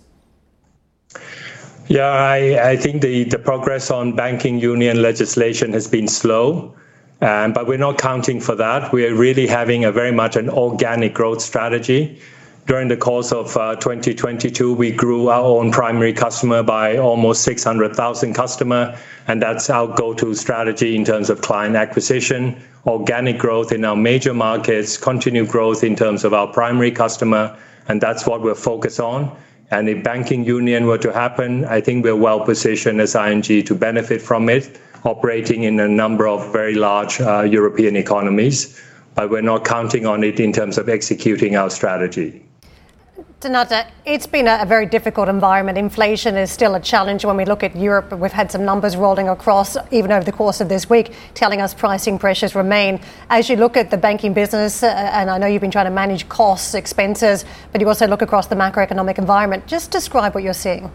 Yeah, 1.91 2.07
I, 2.07 2.69
I 2.69 2.77
think 2.77 3.01
the, 3.01 3.25
the 3.25 3.37
progress 3.37 3.91
on 3.91 4.15
banking 4.15 4.61
union 4.61 5.01
legislation 5.01 5.73
has 5.73 5.89
been 5.89 6.07
slow. 6.07 6.73
Um, 7.19 7.51
but 7.51 7.67
we're 7.67 7.77
not 7.77 7.97
counting 7.97 8.39
for 8.39 8.55
that. 8.55 8.93
We're 8.93 9.13
really 9.13 9.45
having 9.45 9.83
a 9.83 9.91
very 9.91 10.13
much 10.13 10.37
an 10.37 10.47
organic 10.49 11.13
growth 11.13 11.41
strategy. 11.41 12.21
During 12.65 12.87
the 12.87 12.95
course 12.95 13.33
of 13.33 13.57
uh, 13.57 13.75
2022, 13.75 14.73
we 14.73 14.93
grew 14.93 15.27
our 15.27 15.43
own 15.43 15.69
primary 15.73 16.13
customer 16.13 16.63
by 16.63 16.95
almost 16.95 17.43
600,000 17.43 18.33
customer, 18.33 18.97
and 19.27 19.41
that's 19.41 19.69
our 19.69 19.93
go-to 19.93 20.33
strategy 20.33 20.95
in 20.95 21.03
terms 21.03 21.29
of 21.29 21.41
client 21.41 21.75
acquisition, 21.75 22.55
organic 22.87 23.37
growth 23.37 23.73
in 23.73 23.83
our 23.83 23.97
major 23.97 24.33
markets, 24.33 24.95
continued 24.95 25.49
growth 25.49 25.83
in 25.83 25.97
terms 25.97 26.23
of 26.23 26.33
our 26.33 26.47
primary 26.53 26.91
customer, 26.91 27.53
and 27.89 27.99
that's 27.99 28.25
what 28.25 28.41
we're 28.41 28.55
focused 28.55 29.01
on. 29.01 29.35
And 29.71 29.87
if 29.87 30.03
banking 30.03 30.43
union 30.43 30.85
were 30.85 30.97
to 30.97 31.11
happen, 31.13 31.65
I 31.65 31.79
think 31.79 32.03
we're 32.03 32.15
well 32.15 32.41
positioned 32.41 32.99
as 32.99 33.15
ING 33.15 33.41
to 33.41 33.75
benefit 33.75 34.21
from 34.21 34.49
it, 34.49 34.77
operating 35.05 35.63
in 35.63 35.79
a 35.79 35.87
number 35.87 36.27
of 36.27 36.51
very 36.51 36.75
large 36.75 37.21
uh, 37.21 37.41
European 37.41 37.95
economies. 37.95 38.79
But 39.15 39.29
we're 39.29 39.41
not 39.41 39.65
counting 39.65 40.05
on 40.05 40.23
it 40.23 40.39
in 40.39 40.51
terms 40.51 40.77
of 40.77 40.89
executing 40.89 41.55
our 41.55 41.69
strategy. 41.69 42.43
Tanate, 43.41 43.87
it's 44.05 44.27
been 44.27 44.47
a, 44.47 44.63
very 44.67 44.85
difficult 44.85 45.27
environment. 45.27 45.75
Inflation 45.75 46.37
is 46.37 46.51
still 46.51 46.75
a 46.75 46.79
challenge 46.79 47.25
when 47.25 47.35
we 47.35 47.43
look 47.43 47.63
at 47.63 47.75
Europe. 47.75 48.11
We've 48.13 48.31
had 48.31 48.51
some 48.51 48.63
numbers 48.63 48.95
rolling 48.95 49.29
across 49.29 49.75
even 49.89 50.11
over 50.11 50.23
the 50.23 50.31
course 50.31 50.61
of 50.61 50.69
this 50.69 50.87
week 50.91 51.11
telling 51.33 51.59
us 51.59 51.73
pricing 51.73 52.19
pressures 52.19 52.53
remain. 52.53 52.99
As 53.31 53.49
you 53.49 53.55
look 53.55 53.77
at 53.77 53.89
the 53.89 53.97
banking 53.97 54.33
business, 54.33 54.83
uh, 54.83 54.89
and 54.89 55.27
I 55.27 55.39
know 55.39 55.47
you've 55.47 55.59
been 55.61 55.71
trying 55.71 55.85
to 55.85 55.91
manage 55.91 56.29
costs, 56.29 56.75
expenses, 56.75 57.43
but 57.71 57.81
you 57.81 57.87
also 57.87 58.05
look 58.05 58.21
across 58.21 58.45
the 58.45 58.53
macroeconomic 58.53 59.17
environment, 59.17 59.65
just 59.65 59.89
describe 59.89 60.35
what 60.35 60.43
you're 60.43 60.53
seeing. 60.53 60.91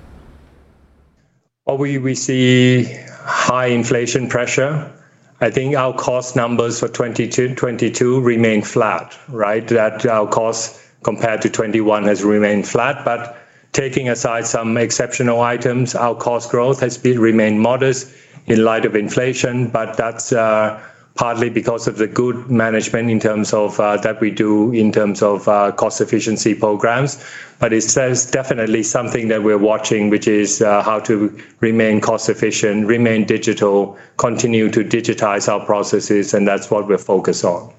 Well, 1.65 1.79
we, 1.79 1.99
we 1.99 2.15
see 2.15 2.85
high 3.25 3.67
inflation 3.67 4.29
pressure. 4.29 4.93
I 5.41 5.51
think 5.51 5.75
our 5.75 5.93
cost 5.93 6.37
numbers 6.37 6.79
for 6.79 6.87
2022 6.87 8.21
remain 8.21 8.63
flat, 8.63 9.19
right? 9.27 9.67
That 9.67 10.07
our 10.07 10.29
cost 10.29 10.86
compared 11.07 11.41
to 11.41 11.49
21 11.49 12.03
has 12.03 12.25
remained 12.25 12.67
flat, 12.67 13.05
but 13.05 13.37
taking 13.73 14.09
aside 14.09 14.45
some 14.45 14.77
exceptional 14.77 15.41
items, 15.41 15.95
our 15.95 16.17
cost 16.17 16.51
growth 16.51 16.81
has 16.81 16.95
remained 17.05 17.61
modest 17.61 18.13
in 18.47 18.65
light 18.65 18.85
of 18.85 18.97
inflation, 18.97 19.69
but 19.69 19.97
that's 19.97 20.33
uh, 20.33 20.83
partly 21.15 21.49
because 21.49 21.87
of 21.87 21.97
the 21.99 22.09
good 22.09 22.51
management 22.51 23.09
in 23.09 23.21
terms 23.21 23.53
of 23.53 23.79
uh, 23.79 23.97
that 23.99 24.21
we 24.21 24.33
do 24.33 24.73
in 24.73 24.91
terms 24.91 25.23
of 25.23 25.47
uh, 25.47 25.71
cost 25.71 26.01
efficiency 26.01 26.57
programs. 26.57 27.25
But 27.61 27.73
it's 27.73 27.95
definitely 27.95 28.83
something 28.83 29.29
that 29.29 29.45
we're 29.45 29.65
watching, 29.73 30.11
which 30.11 30.27
is 30.27 30.59
how 30.59 30.99
to 31.11 31.17
remain 31.61 32.01
cost 32.01 32.29
efficient, 32.29 32.89
remain 32.89 33.27
digital, 33.27 33.97
continue 34.17 34.69
to 34.71 34.83
digitize 34.83 35.47
our 35.53 35.65
processes, 35.65 36.35
and 36.35 36.49
that's 36.49 36.69
what 36.69 36.89
we're 36.89 37.07
focused 37.15 37.45
on. 37.45 37.73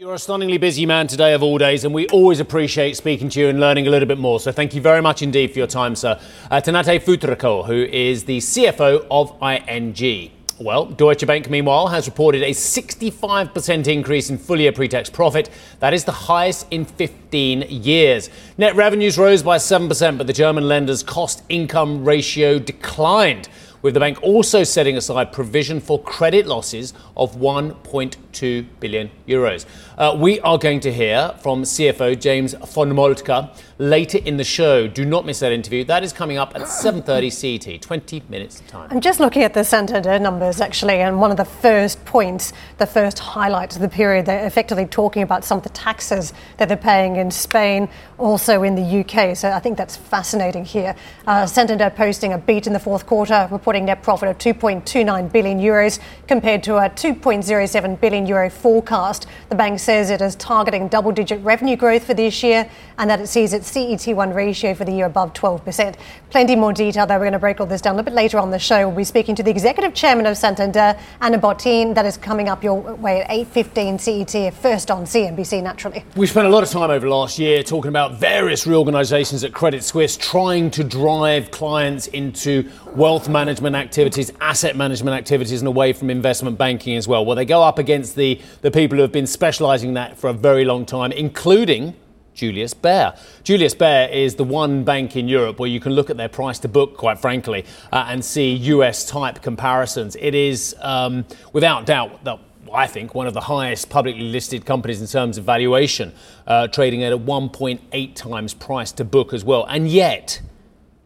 You're 0.00 0.14
a 0.14 0.18
stunningly 0.18 0.56
busy 0.56 0.86
man 0.86 1.08
today 1.08 1.34
of 1.34 1.42
all 1.42 1.58
days, 1.58 1.84
and 1.84 1.92
we 1.92 2.06
always 2.06 2.40
appreciate 2.40 2.96
speaking 2.96 3.28
to 3.28 3.38
you 3.38 3.48
and 3.50 3.60
learning 3.60 3.86
a 3.86 3.90
little 3.90 4.08
bit 4.08 4.16
more. 4.16 4.40
So 4.40 4.50
thank 4.50 4.74
you 4.74 4.80
very 4.80 5.02
much 5.02 5.20
indeed 5.20 5.52
for 5.52 5.58
your 5.58 5.66
time, 5.66 5.94
sir. 5.94 6.18
Uh, 6.50 6.58
Tanate 6.58 7.00
Phutrakul, 7.00 7.66
who 7.66 7.82
is 7.82 8.24
the 8.24 8.38
CFO 8.38 9.06
of 9.10 9.36
ING. 9.42 10.30
Well, 10.58 10.86
Deutsche 10.86 11.26
Bank, 11.26 11.50
meanwhile, 11.50 11.88
has 11.88 12.06
reported 12.06 12.42
a 12.42 12.52
65% 12.52 13.88
increase 13.88 14.30
in 14.30 14.38
full 14.38 14.58
year 14.58 14.72
pre 14.72 14.88
tax 14.88 15.10
profit. 15.10 15.50
That 15.80 15.92
is 15.92 16.04
the 16.04 16.12
highest 16.12 16.66
in 16.70 16.86
15 16.86 17.66
years. 17.68 18.30
Net 18.56 18.74
revenues 18.76 19.18
rose 19.18 19.42
by 19.42 19.58
7%, 19.58 20.16
but 20.16 20.26
the 20.26 20.32
German 20.32 20.66
lender's 20.66 21.02
cost 21.02 21.42
income 21.50 22.06
ratio 22.06 22.58
declined 22.58 23.50
with 23.82 23.94
the 23.94 24.00
bank 24.00 24.22
also 24.22 24.62
setting 24.62 24.96
aside 24.96 25.32
provision 25.32 25.80
for 25.80 26.00
credit 26.02 26.46
losses 26.46 26.92
of 27.16 27.36
1.2 27.36 28.66
billion 28.78 29.10
euros. 29.26 29.66
Uh, 29.96 30.16
we 30.18 30.40
are 30.40 30.58
going 30.58 30.80
to 30.80 30.92
hear 30.92 31.34
from 31.42 31.62
CFO 31.62 32.18
James 32.18 32.54
von 32.54 32.94
Moltke 32.94 33.48
later 33.80 34.18
in 34.18 34.36
the 34.36 34.44
show. 34.44 34.86
Do 34.86 35.06
not 35.06 35.24
miss 35.24 35.40
that 35.40 35.52
interview. 35.52 35.84
That 35.84 36.04
is 36.04 36.12
coming 36.12 36.36
up 36.36 36.54
at 36.54 36.62
7:30 36.68 37.30
CT, 37.30 37.80
20 37.80 38.22
minutes 38.28 38.62
time. 38.68 38.88
I'm 38.90 39.00
just 39.00 39.20
looking 39.20 39.42
at 39.42 39.54
the 39.54 39.64
Santander 39.64 40.18
numbers 40.18 40.60
actually, 40.60 41.00
and 41.00 41.18
one 41.18 41.30
of 41.30 41.38
the 41.38 41.46
first 41.46 42.04
points, 42.04 42.52
the 42.76 42.86
first 42.86 43.18
highlights 43.18 43.76
of 43.76 43.82
the 43.82 43.88
period, 43.88 44.26
they're 44.26 44.46
effectively 44.46 44.84
talking 44.84 45.22
about 45.22 45.44
some 45.44 45.58
of 45.58 45.64
the 45.64 45.70
taxes 45.70 46.34
that 46.58 46.68
they're 46.68 46.76
paying 46.76 47.16
in 47.16 47.30
Spain, 47.30 47.88
also 48.18 48.62
in 48.62 48.74
the 48.74 49.00
UK. 49.00 49.34
So 49.34 49.50
I 49.50 49.60
think 49.60 49.78
that's 49.78 49.96
fascinating 49.96 50.66
here. 50.66 50.94
Uh, 51.26 51.46
Santander 51.46 51.88
posting 51.88 52.34
a 52.34 52.38
beat 52.38 52.66
in 52.66 52.74
the 52.74 52.78
fourth 52.78 53.06
quarter, 53.06 53.48
reporting 53.50 53.86
net 53.86 54.02
profit 54.02 54.28
of 54.28 54.36
2.29 54.36 55.32
billion 55.32 55.58
euros 55.58 55.98
compared 56.28 56.62
to 56.64 56.76
a 56.76 56.90
2.07 56.90 57.98
billion 57.98 58.26
euro 58.26 58.50
forecast. 58.50 59.26
The 59.48 59.54
bank 59.54 59.80
says 59.80 60.10
it 60.10 60.20
is 60.20 60.36
targeting 60.36 60.88
double-digit 60.88 61.42
revenue 61.42 61.76
growth 61.76 62.04
for 62.04 62.12
this 62.12 62.42
year, 62.42 62.68
and 62.98 63.08
that 63.08 63.20
it 63.20 63.28
sees 63.28 63.54
its 63.54 63.69
CET1 63.70 64.34
ratio 64.34 64.74
for 64.74 64.84
the 64.84 64.92
year 64.92 65.06
above 65.06 65.32
12%. 65.32 65.96
Plenty 66.30 66.56
more 66.56 66.72
detail, 66.72 67.06
though. 67.06 67.14
We're 67.14 67.20
going 67.20 67.32
to 67.32 67.38
break 67.38 67.60
all 67.60 67.66
this 67.66 67.80
down 67.80 67.94
a 67.94 67.96
little 67.96 68.10
bit 68.10 68.14
later 68.14 68.38
on 68.38 68.50
the 68.50 68.58
show. 68.58 68.88
We'll 68.88 68.96
be 68.96 69.04
speaking 69.04 69.34
to 69.36 69.42
the 69.42 69.50
executive 69.50 69.94
chairman 69.94 70.26
of 70.26 70.36
Santander, 70.36 70.96
Ana 71.20 71.38
Botín. 71.38 71.94
That 71.94 72.06
is 72.06 72.16
coming 72.16 72.48
up 72.48 72.62
your 72.62 72.80
way 72.80 73.22
at 73.22 73.30
8.15 73.30 74.00
CET, 74.00 74.54
first 74.54 74.90
on 74.90 75.04
CNBC, 75.04 75.62
naturally. 75.62 76.04
We 76.16 76.26
spent 76.26 76.46
a 76.46 76.50
lot 76.50 76.62
of 76.62 76.70
time 76.70 76.90
over 76.90 77.08
last 77.08 77.38
year 77.38 77.62
talking 77.62 77.88
about 77.88 78.14
various 78.14 78.66
reorganisations 78.66 79.44
at 79.44 79.52
Credit 79.52 79.82
Suisse 79.82 80.16
trying 80.16 80.70
to 80.72 80.84
drive 80.84 81.50
clients 81.50 82.06
into 82.08 82.70
wealth 82.94 83.28
management 83.28 83.76
activities, 83.76 84.32
asset 84.40 84.76
management 84.76 85.16
activities, 85.16 85.60
and 85.60 85.68
away 85.68 85.92
from 85.92 86.10
investment 86.10 86.58
banking 86.58 86.96
as 86.96 87.06
well. 87.08 87.24
Well, 87.24 87.36
they 87.36 87.44
go 87.44 87.62
up 87.62 87.78
against 87.78 88.16
the, 88.16 88.40
the 88.62 88.70
people 88.70 88.96
who 88.96 89.02
have 89.02 89.12
been 89.12 89.26
specialising 89.26 89.94
that 89.94 90.16
for 90.16 90.30
a 90.30 90.32
very 90.32 90.64
long 90.64 90.86
time, 90.86 91.12
including 91.12 91.94
Julius 92.34 92.74
Baer. 92.74 93.14
Julius 93.44 93.74
Baer 93.74 94.08
is 94.08 94.34
the 94.34 94.44
one 94.44 94.84
bank 94.84 95.16
in 95.16 95.28
Europe 95.28 95.58
where 95.58 95.68
you 95.68 95.80
can 95.80 95.92
look 95.92 96.10
at 96.10 96.16
their 96.16 96.28
price 96.28 96.58
to 96.60 96.68
book, 96.68 96.96
quite 96.96 97.18
frankly, 97.18 97.64
uh, 97.92 98.06
and 98.08 98.24
see 98.24 98.52
US 98.54 99.04
type 99.04 99.42
comparisons. 99.42 100.16
It 100.18 100.34
is, 100.34 100.74
um, 100.80 101.24
without 101.52 101.86
doubt, 101.86 102.24
the, 102.24 102.38
I 102.72 102.86
think, 102.86 103.14
one 103.14 103.26
of 103.26 103.34
the 103.34 103.40
highest 103.40 103.90
publicly 103.90 104.30
listed 104.30 104.64
companies 104.64 105.00
in 105.00 105.06
terms 105.06 105.38
of 105.38 105.44
valuation, 105.44 106.12
uh, 106.46 106.68
trading 106.68 107.02
at 107.02 107.12
a 107.12 107.18
1.8 107.18 108.14
times 108.14 108.54
price 108.54 108.92
to 108.92 109.04
book 109.04 109.32
as 109.32 109.44
well. 109.44 109.66
And 109.68 109.88
yet, 109.88 110.40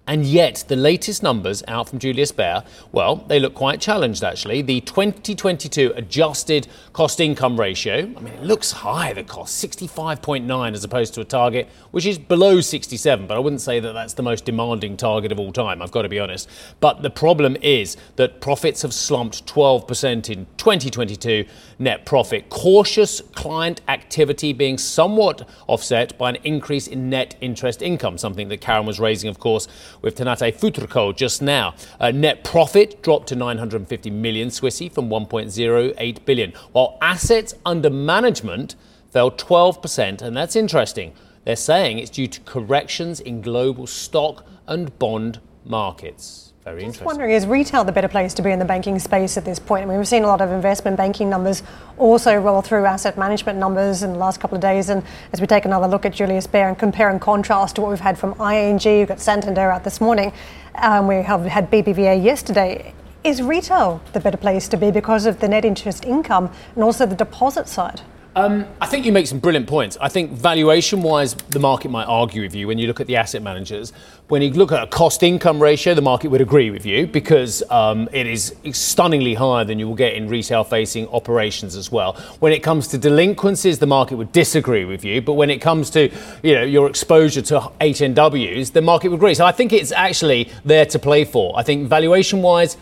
and 0.06 0.26
yet, 0.26 0.64
the 0.68 0.76
latest 0.76 1.22
numbers 1.22 1.62
out 1.66 1.88
from 1.88 1.98
Julius 1.98 2.30
Baer, 2.30 2.62
well, 2.92 3.16
they 3.16 3.40
look 3.40 3.54
quite 3.54 3.80
challenged 3.80 4.22
actually. 4.22 4.60
The 4.60 4.82
2022 4.82 5.94
adjusted 5.96 6.68
cost 6.92 7.20
income 7.20 7.58
ratio, 7.58 8.00
I 8.00 8.20
mean, 8.20 8.34
it 8.34 8.42
looks 8.42 8.70
high, 8.70 9.14
the 9.14 9.24
cost, 9.24 9.64
65.9 9.64 10.74
as 10.74 10.84
opposed 10.84 11.14
to 11.14 11.22
a 11.22 11.24
target 11.24 11.68
which 11.90 12.04
is 12.04 12.18
below 12.18 12.60
67, 12.60 13.26
but 13.26 13.34
I 13.34 13.40
wouldn't 13.40 13.62
say 13.62 13.80
that 13.80 13.92
that's 13.92 14.12
the 14.12 14.22
most 14.22 14.44
demanding 14.44 14.98
target 14.98 15.32
of 15.32 15.40
all 15.40 15.52
time, 15.52 15.80
I've 15.80 15.90
got 15.90 16.02
to 16.02 16.10
be 16.10 16.20
honest. 16.20 16.50
But 16.80 17.00
the 17.00 17.10
problem 17.10 17.56
is 17.62 17.96
that 18.16 18.42
profits 18.42 18.82
have 18.82 18.92
slumped 18.92 19.46
12% 19.46 20.28
in 20.28 20.46
2022 20.58 21.46
net 21.78 22.04
profit. 22.04 22.50
Cautious 22.50 23.22
client 23.32 23.80
activity 23.88 24.52
being 24.52 24.76
somewhat 24.76 25.48
offset 25.66 26.16
by 26.18 26.28
an 26.28 26.36
increase 26.44 26.86
in 26.86 27.08
net 27.08 27.36
interest 27.40 27.80
income, 27.80 28.18
something 28.18 28.48
that 28.48 28.60
Karen 28.60 28.84
was 28.84 29.00
raising, 29.00 29.30
of 29.30 29.38
course 29.38 29.66
with 30.02 30.16
Tanate 30.16 30.54
Phutrakul 30.54 31.16
just 31.16 31.42
now. 31.42 31.74
Uh, 31.98 32.10
net 32.10 32.44
profit 32.44 33.02
dropped 33.02 33.28
to 33.28 33.36
950 33.36 34.10
million 34.10 34.48
Swissy 34.48 34.92
from 34.92 35.08
1.08 35.08 36.24
billion, 36.24 36.52
while 36.72 36.98
assets 37.00 37.54
under 37.64 37.90
management 37.90 38.74
fell 39.10 39.30
12%, 39.30 40.22
and 40.22 40.36
that's 40.36 40.56
interesting. 40.56 41.12
They're 41.44 41.56
saying 41.56 41.98
it's 41.98 42.10
due 42.10 42.26
to 42.28 42.40
corrections 42.40 43.20
in 43.20 43.40
global 43.40 43.86
stock 43.86 44.46
and 44.66 44.98
bond 44.98 45.40
markets. 45.64 46.43
Very 46.64 46.76
Just 46.76 46.86
interesting. 46.86 47.04
wondering, 47.04 47.30
is 47.32 47.46
retail 47.46 47.84
the 47.84 47.92
better 47.92 48.08
place 48.08 48.32
to 48.32 48.40
be 48.40 48.50
in 48.50 48.58
the 48.58 48.64
banking 48.64 48.98
space 48.98 49.36
at 49.36 49.44
this 49.44 49.58
point? 49.58 49.82
I 49.82 49.86
mean, 49.86 49.98
we've 49.98 50.08
seen 50.08 50.24
a 50.24 50.26
lot 50.26 50.40
of 50.40 50.50
investment 50.50 50.96
banking 50.96 51.28
numbers 51.28 51.62
also 51.98 52.34
roll 52.36 52.62
through 52.62 52.86
asset 52.86 53.18
management 53.18 53.58
numbers 53.58 54.02
in 54.02 54.14
the 54.14 54.18
last 54.18 54.40
couple 54.40 54.56
of 54.56 54.62
days. 54.62 54.88
And 54.88 55.02
as 55.34 55.42
we 55.42 55.46
take 55.46 55.66
another 55.66 55.86
look 55.86 56.06
at 56.06 56.14
Julius 56.14 56.46
Baer 56.46 56.68
and 56.68 56.78
compare 56.78 57.10
and 57.10 57.20
contrast 57.20 57.76
to 57.76 57.82
what 57.82 57.90
we've 57.90 58.00
had 58.00 58.18
from 58.18 58.32
ING, 58.40 58.80
we've 58.82 59.06
got 59.06 59.20
Santander 59.20 59.70
out 59.70 59.84
this 59.84 60.00
morning, 60.00 60.32
um, 60.76 61.06
we 61.06 61.16
have 61.16 61.44
had 61.44 61.70
BBVA 61.70 62.24
yesterday. 62.24 62.94
Is 63.24 63.42
retail 63.42 64.00
the 64.14 64.20
better 64.20 64.38
place 64.38 64.66
to 64.68 64.78
be 64.78 64.90
because 64.90 65.26
of 65.26 65.40
the 65.40 65.48
net 65.48 65.66
interest 65.66 66.06
income 66.06 66.50
and 66.76 66.82
also 66.82 67.04
the 67.04 67.14
deposit 67.14 67.68
side? 67.68 68.00
Um, 68.36 68.66
I 68.80 68.86
think 68.86 69.06
you 69.06 69.12
make 69.12 69.28
some 69.28 69.38
brilliant 69.38 69.68
points. 69.68 69.96
I 70.00 70.08
think 70.08 70.32
valuation 70.32 71.02
wise, 71.02 71.34
the 71.34 71.60
market 71.60 71.92
might 71.92 72.06
argue 72.06 72.42
with 72.42 72.52
you 72.52 72.66
when 72.66 72.78
you 72.78 72.88
look 72.88 72.98
at 72.98 73.06
the 73.06 73.14
asset 73.14 73.42
managers. 73.42 73.92
When 74.26 74.42
you 74.42 74.50
look 74.50 74.72
at 74.72 74.82
a 74.82 74.88
cost 74.88 75.22
income 75.22 75.62
ratio, 75.62 75.94
the 75.94 76.02
market 76.02 76.32
would 76.32 76.40
agree 76.40 76.72
with 76.72 76.84
you 76.84 77.06
because 77.06 77.62
um, 77.70 78.08
it 78.12 78.26
is 78.26 78.56
stunningly 78.72 79.34
higher 79.34 79.64
than 79.64 79.78
you 79.78 79.86
will 79.86 79.94
get 79.94 80.14
in 80.14 80.28
retail 80.28 80.64
facing 80.64 81.06
operations 81.10 81.76
as 81.76 81.92
well. 81.92 82.14
When 82.40 82.52
it 82.52 82.64
comes 82.64 82.88
to 82.88 82.98
delinquencies, 82.98 83.78
the 83.78 83.86
market 83.86 84.16
would 84.16 84.32
disagree 84.32 84.84
with 84.84 85.04
you. 85.04 85.22
But 85.22 85.34
when 85.34 85.48
it 85.48 85.58
comes 85.58 85.88
to 85.90 86.10
you 86.42 86.54
know, 86.54 86.64
your 86.64 86.88
exposure 86.88 87.42
to 87.42 87.60
HNWs, 87.80 88.72
the 88.72 88.82
market 88.82 89.10
would 89.10 89.18
agree. 89.18 89.34
So 89.34 89.44
I 89.44 89.52
think 89.52 89.72
it's 89.72 89.92
actually 89.92 90.50
there 90.64 90.86
to 90.86 90.98
play 90.98 91.24
for. 91.24 91.56
I 91.56 91.62
think 91.62 91.88
valuation 91.88 92.42
wise, 92.42 92.76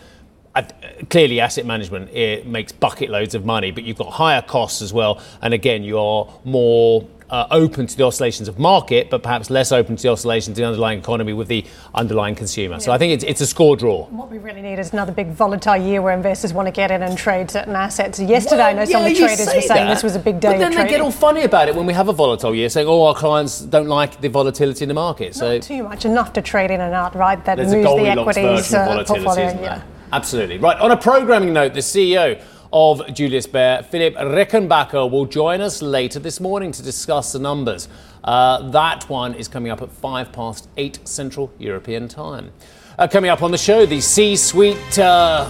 clearly 1.09 1.39
asset 1.39 1.65
management 1.65 2.09
it 2.11 2.45
makes 2.45 2.71
bucket 2.71 3.09
loads 3.09 3.35
of 3.35 3.45
money, 3.45 3.71
but 3.71 3.83
you've 3.83 3.97
got 3.97 4.11
higher 4.11 4.41
costs 4.41 4.81
as 4.81 4.93
well. 4.93 5.21
And 5.41 5.53
again, 5.53 5.83
you're 5.83 6.31
more 6.43 7.07
uh, 7.29 7.47
open 7.49 7.87
to 7.87 7.97
the 7.97 8.03
oscillations 8.03 8.47
of 8.47 8.59
market, 8.59 9.09
but 9.09 9.23
perhaps 9.23 9.49
less 9.49 9.71
open 9.71 9.95
to 9.95 10.03
the 10.03 10.09
oscillations 10.09 10.49
of 10.49 10.55
the 10.57 10.63
underlying 10.65 10.99
economy 10.99 11.33
with 11.33 11.47
the 11.47 11.65
underlying 11.95 12.35
consumer. 12.35 12.75
Yeah. 12.75 12.79
So 12.79 12.91
I 12.91 12.99
think 12.99 13.13
it's, 13.13 13.23
it's 13.23 13.41
a 13.41 13.47
score 13.47 13.75
draw. 13.75 14.05
What 14.07 14.29
we 14.29 14.37
really 14.37 14.61
need 14.61 14.77
is 14.77 14.93
another 14.93 15.11
big 15.11 15.29
volatile 15.29 15.77
year 15.77 16.03
where 16.03 16.13
investors 16.13 16.53
want 16.53 16.67
to 16.67 16.71
get 16.71 16.91
in 16.91 17.01
and 17.01 17.17
trade 17.17 17.49
certain 17.49 17.75
assets. 17.75 18.19
Yesterday, 18.19 18.57
well, 18.57 18.67
I 18.67 18.73
know 18.73 18.79
yeah, 18.81 18.85
some 18.85 19.03
of 19.03 19.09
the 19.09 19.15
traders 19.15 19.47
were 19.47 19.61
saying 19.61 19.67
that, 19.67 19.93
this 19.93 20.03
was 20.03 20.15
a 20.15 20.19
big 20.19 20.39
day. 20.39 20.49
But 20.49 20.59
then 20.59 20.75
they 20.75 20.87
get 20.87 21.01
all 21.01 21.11
funny 21.11 21.41
about 21.41 21.69
it 21.69 21.75
when 21.75 21.87
we 21.87 21.93
have 21.93 22.07
a 22.07 22.13
volatile 22.13 22.53
year, 22.53 22.69
saying, 22.69 22.87
"Oh, 22.87 23.07
our 23.07 23.15
clients 23.15 23.61
don't 23.61 23.87
like 23.87 24.21
the 24.21 24.29
volatility 24.29 24.83
in 24.83 24.89
the 24.89 24.93
market." 24.93 25.33
So 25.33 25.53
Not 25.53 25.63
too 25.63 25.83
much, 25.83 26.05
enough 26.05 26.33
to 26.33 26.41
trade 26.43 26.69
in 26.69 26.81
and 26.81 26.93
out, 26.93 27.15
right? 27.15 27.43
That 27.45 27.57
moves 27.57 27.71
the 27.71 28.09
equities 28.09 28.73
uh, 28.73 29.03
portfolio. 29.07 29.59
Yeah. 29.59 29.81
Absolutely. 30.13 30.59
Right, 30.59 30.77
on 30.77 30.91
a 30.91 30.97
programming 30.97 31.53
note, 31.53 31.73
the 31.73 31.79
CEO 31.79 32.39
of 32.71 33.01
Julius 33.15 33.47
Baer, 33.47 33.81
Philipp 33.81 34.13
Rickenbacher, 34.13 35.09
will 35.09 35.25
join 35.25 35.59
us 35.59 35.81
later 35.81 36.19
this 36.19 36.39
morning 36.39 36.71
to 36.73 36.83
discuss 36.83 37.31
the 37.31 37.39
numbers. 37.39 37.89
Uh, 38.23 38.69
that 38.69 39.09
one 39.09 39.33
is 39.33 39.47
coming 39.47 39.71
up 39.71 39.81
at 39.81 39.91
five 39.91 40.31
past 40.31 40.69
eight 40.77 40.99
Central 41.03 41.51
European 41.57 42.07
Time. 42.07 42.51
Uh, 42.99 43.07
coming 43.07 43.31
up 43.31 43.41
on 43.41 43.49
the 43.49 43.57
show, 43.57 43.87
the 43.87 43.99
C 43.99 44.35
suite. 44.35 44.99
Uh, 44.99 45.49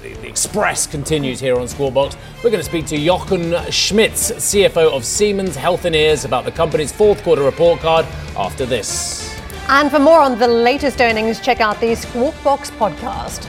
the, 0.00 0.28
Express 0.28 0.86
continues 0.86 1.40
here 1.40 1.58
on 1.58 1.66
Squawk 1.66 1.94
We're 1.94 2.50
going 2.50 2.54
to 2.54 2.62
speak 2.62 2.86
to 2.86 2.96
Jochen 2.96 3.52
Schmitz, 3.68 4.30
CFO 4.30 4.92
of 4.92 5.04
Siemens 5.04 5.56
Healthineers, 5.56 6.24
about 6.24 6.44
the 6.44 6.52
company's 6.52 6.92
fourth 6.92 7.20
quarter 7.24 7.42
report 7.42 7.80
card 7.80 8.06
after 8.36 8.64
this. 8.64 9.33
And 9.68 9.90
for 9.90 9.98
more 9.98 10.20
on 10.20 10.38
the 10.38 10.46
latest 10.46 11.00
earnings, 11.00 11.40
check 11.40 11.60
out 11.60 11.80
the 11.80 11.94
Squawk 11.94 12.34
Box 12.44 12.70
podcast. 12.70 13.48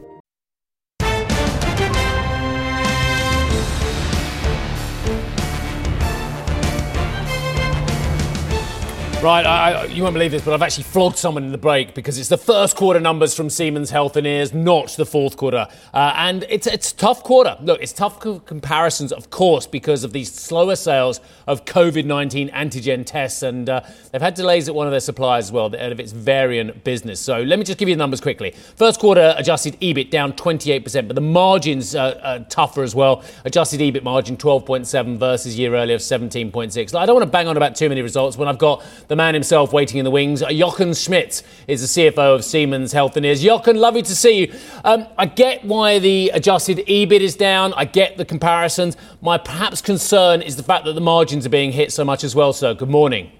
Right, 9.21 9.45
I, 9.45 9.71
I, 9.73 9.85
you 9.85 10.01
won't 10.01 10.15
believe 10.15 10.31
this, 10.31 10.43
but 10.43 10.55
I've 10.55 10.63
actually 10.63 10.85
flogged 10.85 11.15
someone 11.15 11.43
in 11.43 11.51
the 11.51 11.57
break 11.59 11.93
because 11.93 12.17
it's 12.17 12.29
the 12.29 12.39
first 12.39 12.75
quarter 12.75 12.99
numbers 12.99 13.35
from 13.35 13.51
Siemens 13.51 13.91
Healthineers, 13.91 14.51
not 14.51 14.89
the 14.97 15.05
fourth 15.05 15.37
quarter. 15.37 15.67
Uh, 15.93 16.13
and 16.15 16.43
it's 16.49 16.65
it's 16.65 16.91
a 16.91 16.95
tough 16.95 17.21
quarter. 17.21 17.55
Look, 17.61 17.83
it's 17.83 17.93
tough 17.93 18.19
co- 18.19 18.39
comparisons, 18.39 19.11
of 19.11 19.29
course, 19.29 19.67
because 19.67 20.03
of 20.03 20.11
these 20.11 20.33
slower 20.33 20.75
sales 20.75 21.21
of 21.45 21.65
COVID 21.65 22.05
19 22.05 22.49
antigen 22.49 23.05
tests. 23.05 23.43
And 23.43 23.69
uh, 23.69 23.81
they've 24.11 24.23
had 24.23 24.33
delays 24.33 24.67
at 24.67 24.73
one 24.73 24.87
of 24.87 24.91
their 24.91 24.99
suppliers 24.99 25.45
as 25.45 25.51
well, 25.51 25.67
out 25.67 25.91
of 25.91 25.99
its 25.99 26.13
Varian 26.13 26.81
business. 26.83 27.19
So 27.19 27.43
let 27.43 27.59
me 27.59 27.65
just 27.65 27.77
give 27.77 27.87
you 27.87 27.93
the 27.93 27.99
numbers 27.99 28.21
quickly. 28.21 28.55
First 28.75 28.99
quarter 28.99 29.35
adjusted 29.37 29.79
EBIT 29.81 30.09
down 30.09 30.33
28%, 30.33 31.05
but 31.07 31.13
the 31.13 31.21
margins 31.21 31.93
are, 31.93 32.15
are 32.23 32.39
tougher 32.39 32.81
as 32.81 32.95
well. 32.95 33.23
Adjusted 33.45 33.81
EBIT 33.81 34.01
margin 34.01 34.35
12.7 34.35 35.19
versus 35.19 35.59
year 35.59 35.75
earlier 35.75 35.97
of 35.97 36.01
17.6. 36.01 36.95
I 36.95 37.05
don't 37.05 37.15
want 37.15 37.27
to 37.27 37.31
bang 37.31 37.47
on 37.47 37.55
about 37.55 37.75
too 37.75 37.87
many 37.87 38.01
results 38.01 38.35
when 38.35 38.47
I've 38.47 38.57
got 38.57 38.83
the 39.11 39.15
man 39.17 39.33
himself 39.33 39.73
waiting 39.73 39.97
in 39.97 40.05
the 40.05 40.09
wings. 40.09 40.41
Jochen 40.41 40.93
Schmitz 40.93 41.43
is 41.67 41.81
the 41.81 42.09
CFO 42.09 42.33
of 42.33 42.45
Siemens 42.45 42.93
Healthineers. 42.93 43.43
Jochen, 43.43 43.75
lovely 43.75 44.01
to 44.03 44.15
see 44.15 44.39
you. 44.39 44.53
Um, 44.85 45.05
I 45.17 45.25
get 45.25 45.65
why 45.65 45.99
the 45.99 46.29
adjusted 46.33 46.77
EBIT 46.77 47.19
is 47.19 47.35
down. 47.35 47.73
I 47.75 47.83
get 47.83 48.15
the 48.15 48.23
comparisons. 48.23 48.95
My 49.19 49.37
perhaps 49.37 49.81
concern 49.81 50.41
is 50.41 50.55
the 50.55 50.63
fact 50.63 50.85
that 50.85 50.93
the 50.93 51.01
margins 51.01 51.45
are 51.45 51.49
being 51.49 51.73
hit 51.73 51.91
so 51.91 52.05
much 52.05 52.23
as 52.23 52.35
well, 52.35 52.53
sir. 52.53 52.73
Good 52.73 52.89
morning. 52.89 53.33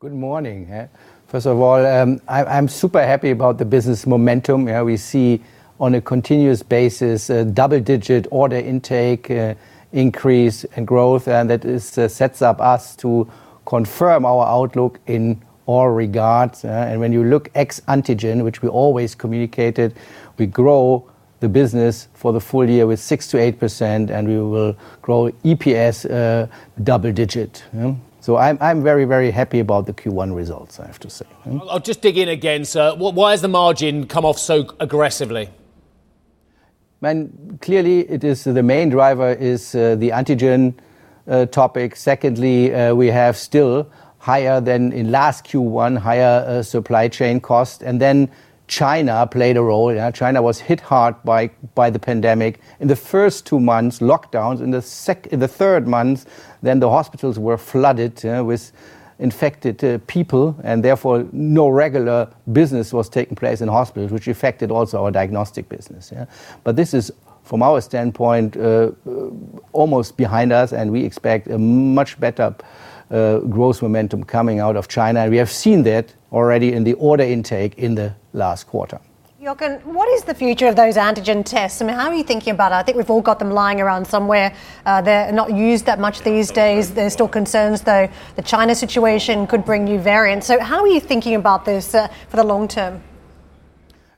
Good 0.00 0.12
morning. 0.12 0.88
First 1.28 1.46
of 1.46 1.60
all, 1.60 1.86
um, 1.86 2.20
I, 2.26 2.58
am 2.58 2.66
super 2.66 3.06
happy 3.06 3.30
about 3.30 3.58
the 3.58 3.64
business 3.64 4.08
momentum. 4.08 4.66
Yeah, 4.66 4.82
we 4.82 4.96
see 4.96 5.40
on 5.78 5.94
a 5.94 6.00
continuous 6.00 6.64
basis 6.64 7.28
double-digit 7.28 8.26
order 8.32 8.56
intake 8.56 9.30
uh, 9.30 9.54
increase 9.92 10.64
and 10.74 10.84
growth, 10.84 11.28
and 11.28 11.48
that 11.48 11.64
is, 11.64 11.96
uh, 11.96 12.08
sets 12.08 12.42
up 12.42 12.60
us 12.60 12.96
to 12.96 13.30
confirm 13.64 14.24
our 14.24 14.46
outlook 14.46 15.00
in 15.06 15.42
all 15.66 15.88
regards. 15.88 16.64
Eh? 16.64 16.86
And 16.90 17.00
when 17.00 17.12
you 17.12 17.24
look 17.24 17.50
ex 17.54 17.80
antigen, 17.88 18.44
which 18.44 18.62
we 18.62 18.68
always 18.68 19.14
communicated, 19.14 19.94
we 20.38 20.46
grow 20.46 21.08
the 21.40 21.48
business 21.48 22.08
for 22.14 22.32
the 22.32 22.40
full 22.40 22.68
year 22.68 22.86
with 22.86 23.00
6%-8%, 23.00 24.10
and 24.10 24.28
we 24.28 24.38
will 24.38 24.76
grow 25.02 25.30
EPS 25.44 26.08
uh, 26.08 26.14
eh, 26.14 26.46
double 26.82 27.12
digit. 27.12 27.64
Eh? 27.76 27.92
So 28.20 28.36
I'm 28.36 28.84
very, 28.84 29.04
very 29.04 29.32
happy 29.32 29.58
about 29.58 29.86
the 29.86 29.92
Q1 29.92 30.32
results, 30.32 30.78
I 30.78 30.86
have 30.86 31.00
to 31.00 31.10
say. 31.10 31.26
I'll 31.68 31.80
just 31.80 32.02
dig 32.02 32.16
in 32.16 32.28
again, 32.28 32.64
sir. 32.64 32.94
Why 32.94 33.32
has 33.32 33.42
the 33.42 33.48
margin 33.48 34.06
come 34.06 34.24
off 34.24 34.38
so 34.38 34.72
aggressively? 34.78 35.50
Man, 37.00 37.58
clearly, 37.60 38.08
it 38.08 38.22
is 38.22 38.44
the 38.44 38.62
main 38.62 38.90
driver 38.90 39.32
is 39.32 39.72
the 39.72 40.10
antigen 40.14 40.74
topic. 41.46 41.96
Secondly, 41.96 42.74
uh, 42.74 42.94
we 42.94 43.08
have 43.08 43.36
still 43.36 43.88
higher 44.18 44.60
than 44.60 44.92
in 44.92 45.10
last 45.10 45.44
Q1, 45.44 45.98
higher 45.98 46.44
uh, 46.46 46.62
supply 46.62 47.08
chain 47.08 47.40
cost. 47.40 47.82
And 47.82 48.00
then 48.00 48.30
China 48.68 49.26
played 49.26 49.56
a 49.56 49.62
role. 49.62 49.92
China 50.12 50.40
was 50.40 50.60
hit 50.60 50.80
hard 50.80 51.14
by 51.24 51.90
the 51.90 51.98
pandemic. 51.98 52.60
In 52.80 52.88
the 52.88 52.96
first 52.96 53.44
two 53.44 53.60
months, 53.60 53.98
lockdowns. 53.98 54.60
In 54.62 55.40
the 55.40 55.48
third 55.48 55.86
month, 55.86 56.26
then 56.62 56.80
the 56.80 56.88
hospitals 56.88 57.38
were 57.38 57.58
flooded 57.58 58.22
with 58.24 58.72
infected 59.18 60.02
people, 60.06 60.56
and 60.64 60.82
therefore, 60.82 61.26
no 61.32 61.68
regular 61.68 62.28
business 62.52 62.92
was 62.92 63.08
taking 63.08 63.36
place 63.36 63.60
in 63.60 63.68
hospitals, 63.68 64.10
which 64.10 64.26
affected 64.26 64.70
also 64.70 65.04
our 65.04 65.10
diagnostic 65.10 65.68
business. 65.68 66.12
But 66.64 66.76
this 66.76 66.94
is 66.94 67.12
from 67.42 67.62
our 67.62 67.80
standpoint, 67.80 68.56
uh, 68.56 68.60
uh, 69.06 69.30
almost 69.72 70.16
behind 70.16 70.52
us, 70.52 70.72
and 70.72 70.90
we 70.90 71.04
expect 71.04 71.48
a 71.48 71.58
much 71.58 72.18
better 72.20 72.54
uh, 73.10 73.38
growth 73.40 73.82
momentum 73.82 74.24
coming 74.24 74.60
out 74.60 74.76
of 74.76 74.88
China. 74.88 75.20
And 75.20 75.30
we 75.30 75.36
have 75.36 75.50
seen 75.50 75.82
that 75.82 76.14
already 76.32 76.72
in 76.72 76.84
the 76.84 76.94
order 76.94 77.24
intake 77.24 77.78
in 77.78 77.94
the 77.94 78.14
last 78.32 78.66
quarter. 78.66 78.98
Jochen, 79.42 79.80
what 79.80 80.08
is 80.10 80.22
the 80.22 80.34
future 80.34 80.68
of 80.68 80.76
those 80.76 80.94
antigen 80.96 81.44
tests? 81.44 81.82
I 81.82 81.84
mean, 81.84 81.96
how 81.96 82.06
are 82.06 82.14
you 82.14 82.22
thinking 82.22 82.52
about 82.52 82.70
it? 82.70 82.76
I 82.76 82.82
think 82.84 82.96
we've 82.96 83.10
all 83.10 83.20
got 83.20 83.40
them 83.40 83.50
lying 83.50 83.80
around 83.80 84.06
somewhere. 84.06 84.54
They're 84.84 85.32
not 85.32 85.52
used 85.52 85.84
that 85.86 85.98
much 85.98 86.20
these 86.20 86.52
days. 86.52 86.94
There's 86.94 87.12
still 87.12 87.26
concerns, 87.26 87.80
though, 87.80 88.08
the 88.36 88.42
China 88.42 88.72
situation 88.72 89.48
could 89.48 89.64
bring 89.64 89.82
new 89.84 89.98
variants. 89.98 90.46
So, 90.46 90.60
how 90.60 90.78
are 90.80 90.86
you 90.86 91.00
thinking 91.00 91.34
about 91.34 91.64
this 91.64 91.90
for 91.90 92.36
the 92.36 92.44
long 92.44 92.68
term? 92.68 93.02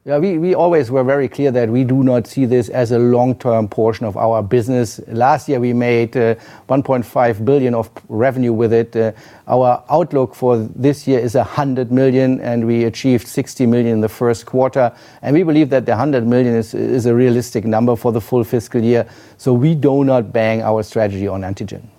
Yeah, 0.07 0.19
we, 0.19 0.37
we 0.37 0.55
always 0.55 0.91
were 0.91 1.03
very 1.03 1.29
clear 1.29 1.51
that 1.53 1.71
we 1.71 1.83
do 1.83 2.05
not 2.05 2.27
see 2.27 2.45
this 2.45 2.69
as 2.69 2.93
a 2.93 2.99
long-term 2.99 3.69
portion 3.69 4.05
of 4.05 4.19
our 4.19 4.43
business. 4.43 5.01
Last 5.09 5.49
year 5.49 5.59
we 5.59 5.73
made 5.73 6.15
uh, 6.15 6.35
1.5 6.69 7.45
billion 7.47 7.75
of 7.75 7.89
revenue 8.11 8.53
with 8.53 8.75
it. 8.75 8.95
Uh, 8.95 9.13
our 9.49 9.83
outlook 9.89 10.35
for 10.35 10.59
this 10.59 11.09
year 11.09 11.21
is 11.21 11.37
100 11.37 11.91
million, 11.91 12.39
and 12.43 12.67
we 12.67 12.85
achieved 12.85 13.27
60 13.27 13.65
million 13.65 13.95
in 13.95 14.01
the 14.03 14.09
first 14.11 14.45
quarter. 14.45 14.95
And 15.23 15.35
we 15.35 15.43
believe 15.43 15.71
that 15.71 15.87
the 15.87 15.93
100 15.93 16.27
million 16.27 16.55
is, 16.55 16.75
is 16.75 17.07
a 17.07 17.15
realistic 17.15 17.65
number 17.65 17.97
for 17.97 18.13
the 18.13 18.21
full 18.21 18.45
fiscal 18.45 18.83
year. 18.83 19.09
So 19.39 19.55
we 19.55 19.75
do 19.75 20.05
not 20.05 20.35
bang 20.35 20.61
our 20.61 20.83
strategy 20.83 21.29
on 21.29 21.41
antigen. 21.41 21.94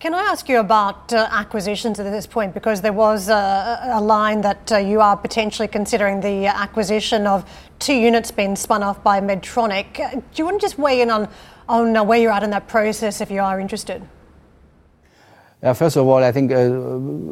Can 0.00 0.14
I 0.14 0.20
ask 0.20 0.48
you 0.48 0.60
about 0.60 1.12
uh, 1.12 1.26
acquisitions 1.32 1.98
at 1.98 2.04
this 2.04 2.24
point? 2.24 2.54
Because 2.54 2.80
there 2.80 2.92
was 2.92 3.28
a, 3.28 3.80
a 3.94 4.00
line 4.00 4.42
that 4.42 4.70
uh, 4.70 4.76
you 4.76 5.00
are 5.00 5.16
potentially 5.16 5.66
considering 5.66 6.20
the 6.20 6.46
acquisition 6.46 7.26
of 7.26 7.44
two 7.80 7.94
units 7.94 8.30
being 8.30 8.54
spun 8.54 8.84
off 8.84 9.02
by 9.02 9.20
Medtronic. 9.20 9.98
Uh, 9.98 10.10
do 10.12 10.22
you 10.36 10.44
want 10.44 10.60
to 10.60 10.64
just 10.64 10.78
weigh 10.78 11.00
in 11.00 11.10
on, 11.10 11.28
on 11.68 11.96
uh, 11.96 12.04
where 12.04 12.20
you're 12.20 12.30
at 12.30 12.44
in 12.44 12.50
that 12.50 12.68
process 12.68 13.20
if 13.20 13.28
you 13.28 13.40
are 13.40 13.58
interested? 13.58 14.00
Uh, 15.60 15.74
first 15.74 15.96
of 15.96 16.06
all, 16.06 16.22
I 16.22 16.30
think 16.30 16.52
uh, 16.52 16.70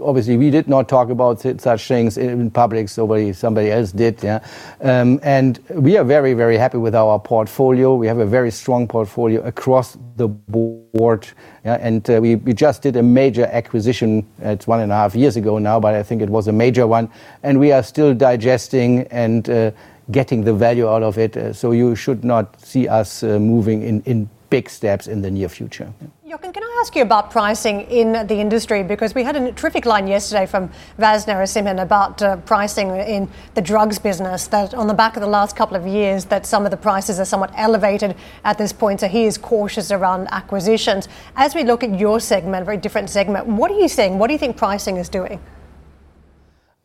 obviously 0.05 0.37
we 0.37 0.51
did 0.51 0.67
not 0.67 0.89
talk 0.89 1.11
about 1.11 1.41
such 1.61 1.87
things 1.87 2.19
in 2.19 2.51
public. 2.51 2.89
Somebody, 2.89 3.33
somebody 3.33 3.71
else 3.71 3.93
did, 3.93 4.21
yeah. 4.21 4.45
Um, 4.81 5.21
and 5.23 5.61
we 5.71 5.97
are 5.97 6.03
very, 6.03 6.35
very 6.35 6.57
happy 6.57 6.79
with 6.79 6.97
our 6.97 7.21
portfolio. 7.21 7.95
We 7.95 8.09
have 8.09 8.19
a 8.19 8.27
very 8.27 8.51
strong 8.51 8.89
portfolio 8.89 9.43
across 9.43 9.97
the 10.17 10.27
board. 10.27 11.29
Yeah, 11.65 11.79
and 11.81 12.09
uh, 12.11 12.19
we, 12.21 12.35
just 12.53 12.83
did 12.83 12.97
a 12.97 13.03
major 13.03 13.47
acquisition. 13.47 14.27
It's 14.41 14.67
one 14.67 14.81
and 14.81 14.91
a 14.91 14.97
half 14.97 15.15
years 15.15 15.37
ago 15.37 15.59
now, 15.59 15.79
but 15.79 15.95
I 15.95 16.03
think 16.03 16.21
it 16.21 16.29
was 16.29 16.49
a 16.49 16.53
major 16.53 16.89
one. 16.89 17.09
And 17.45 17.61
we 17.61 17.71
are 17.71 17.83
still 17.85 18.13
digesting 18.13 19.07
and 19.09 19.73
getting 20.11 20.43
the 20.43 20.55
value 20.55 20.89
out 20.89 21.05
of 21.05 21.17
it. 21.19 21.55
So 21.55 21.71
you 21.71 21.95
should 21.95 22.25
not 22.25 22.61
see 22.61 22.89
us 22.89 23.23
moving 23.23 23.83
in, 23.83 24.03
in 24.03 24.31
big 24.51 24.69
steps 24.69 25.07
in 25.07 25.23
the 25.23 25.31
near 25.31 25.49
future. 25.49 25.93
Jochen, 26.29 26.53
can 26.53 26.63
I 26.63 26.79
ask 26.81 26.95
you 26.97 27.03
about 27.03 27.31
pricing 27.31 27.83
in 27.83 28.27
the 28.27 28.35
industry? 28.35 28.83
Because 28.83 29.15
we 29.15 29.23
had 29.23 29.37
a 29.37 29.53
terrific 29.53 29.87
line 29.87 30.07
yesterday 30.07 30.47
from 30.47 30.71
Vas 30.99 31.27
Narasimhan 31.27 31.83
about 31.83 32.21
uh, 32.23 32.37
pricing 32.39 32.91
in 32.97 33.29
the 33.55 33.61
drugs 33.63 33.99
business, 33.99 34.47
that 34.49 34.75
on 34.75 34.87
the 34.87 34.95
back 34.95 35.17
of 35.17 35.23
the 35.23 35.29
last 35.29 35.57
couple 35.57 35.77
of 35.77 35.87
years, 35.87 36.25
that 36.27 36.47
some 36.47 36.65
of 36.65 36.71
the 36.71 36.77
prices 36.77 37.21
are 37.21 37.25
somewhat 37.25 37.53
elevated 37.57 38.17
at 38.45 38.59
this 38.59 38.73
point. 38.73 39.01
So 39.01 39.09
he 39.09 39.25
is 39.25 39.39
cautious 39.39 39.91
around 39.91 40.29
acquisitions. 40.31 41.09
As 41.37 41.55
we 41.55 41.65
look 41.65 41.83
at 41.85 41.99
your 41.99 42.21
segment, 42.21 42.63
a 42.63 42.65
very 42.65 42.79
different 42.79 43.11
segment, 43.11 43.47
what 43.47 43.71
are 43.71 43.79
you 43.79 43.89
seeing? 43.89 44.19
What 44.19 44.27
do 44.27 44.33
you 44.33 44.39
think 44.39 44.57
pricing 44.57 44.97
is 44.97 45.09
doing? 45.09 45.41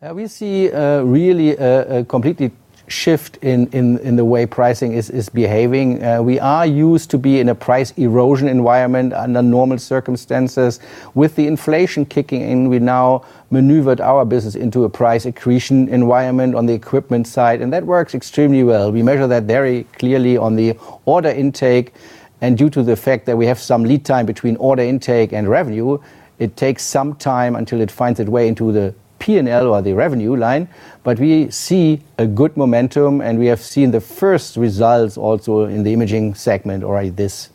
Uh, 0.01 0.13
we 0.15 0.25
see 0.27 0.71
uh, 0.71 1.01
really 1.01 1.55
a, 1.57 1.99
a 1.99 2.05
completely 2.05 2.51
shift 2.91 3.37
in, 3.37 3.67
in, 3.67 3.97
in 3.99 4.15
the 4.15 4.25
way 4.25 4.45
pricing 4.45 4.93
is, 4.93 5.09
is 5.09 5.29
behaving. 5.29 6.03
Uh, 6.03 6.21
we 6.21 6.39
are 6.39 6.65
used 6.65 7.09
to 7.11 7.17
be 7.17 7.39
in 7.39 7.49
a 7.49 7.55
price 7.55 7.91
erosion 7.97 8.47
environment 8.47 9.13
under 9.13 9.41
normal 9.41 9.79
circumstances. 9.79 10.79
With 11.15 11.35
the 11.35 11.47
inflation 11.47 12.05
kicking 12.05 12.41
in, 12.41 12.69
we 12.69 12.79
now 12.79 13.25
maneuvered 13.49 13.99
our 14.01 14.25
business 14.25 14.55
into 14.55 14.83
a 14.83 14.89
price 14.89 15.25
accretion 15.25 15.89
environment 15.89 16.55
on 16.55 16.65
the 16.65 16.73
equipment 16.73 17.27
side, 17.27 17.61
and 17.61 17.73
that 17.73 17.85
works 17.85 18.13
extremely 18.13 18.63
well. 18.63 18.91
We 18.91 19.01
measure 19.01 19.27
that 19.27 19.43
very 19.43 19.85
clearly 19.97 20.37
on 20.37 20.55
the 20.55 20.77
order 21.05 21.29
intake, 21.29 21.93
and 22.41 22.57
due 22.57 22.69
to 22.69 22.83
the 22.83 22.95
fact 22.95 23.25
that 23.25 23.37
we 23.37 23.45
have 23.45 23.59
some 23.59 23.83
lead 23.83 24.05
time 24.05 24.25
between 24.25 24.55
order 24.57 24.83
intake 24.83 25.33
and 25.33 25.47
revenue, 25.47 25.97
it 26.39 26.57
takes 26.57 26.83
some 26.83 27.15
time 27.15 27.55
until 27.55 27.81
it 27.81 27.91
finds 27.91 28.19
its 28.19 28.29
way 28.29 28.47
into 28.47 28.71
the 28.71 28.93
P&L 29.21 29.67
or 29.67 29.81
the 29.81 29.93
revenue 29.93 30.35
line, 30.35 30.67
but 31.03 31.19
we 31.19 31.49
see 31.51 32.01
a 32.17 32.25
good 32.27 32.57
momentum, 32.57 33.21
and 33.21 33.39
we 33.39 33.45
have 33.45 33.61
seen 33.61 33.91
the 33.91 34.01
first 34.01 34.57
results 34.57 35.15
also 35.15 35.65
in 35.65 35.83
the 35.83 35.93
imaging 35.93 36.33
segment 36.33 36.83
already 36.83 37.09
this 37.09 37.49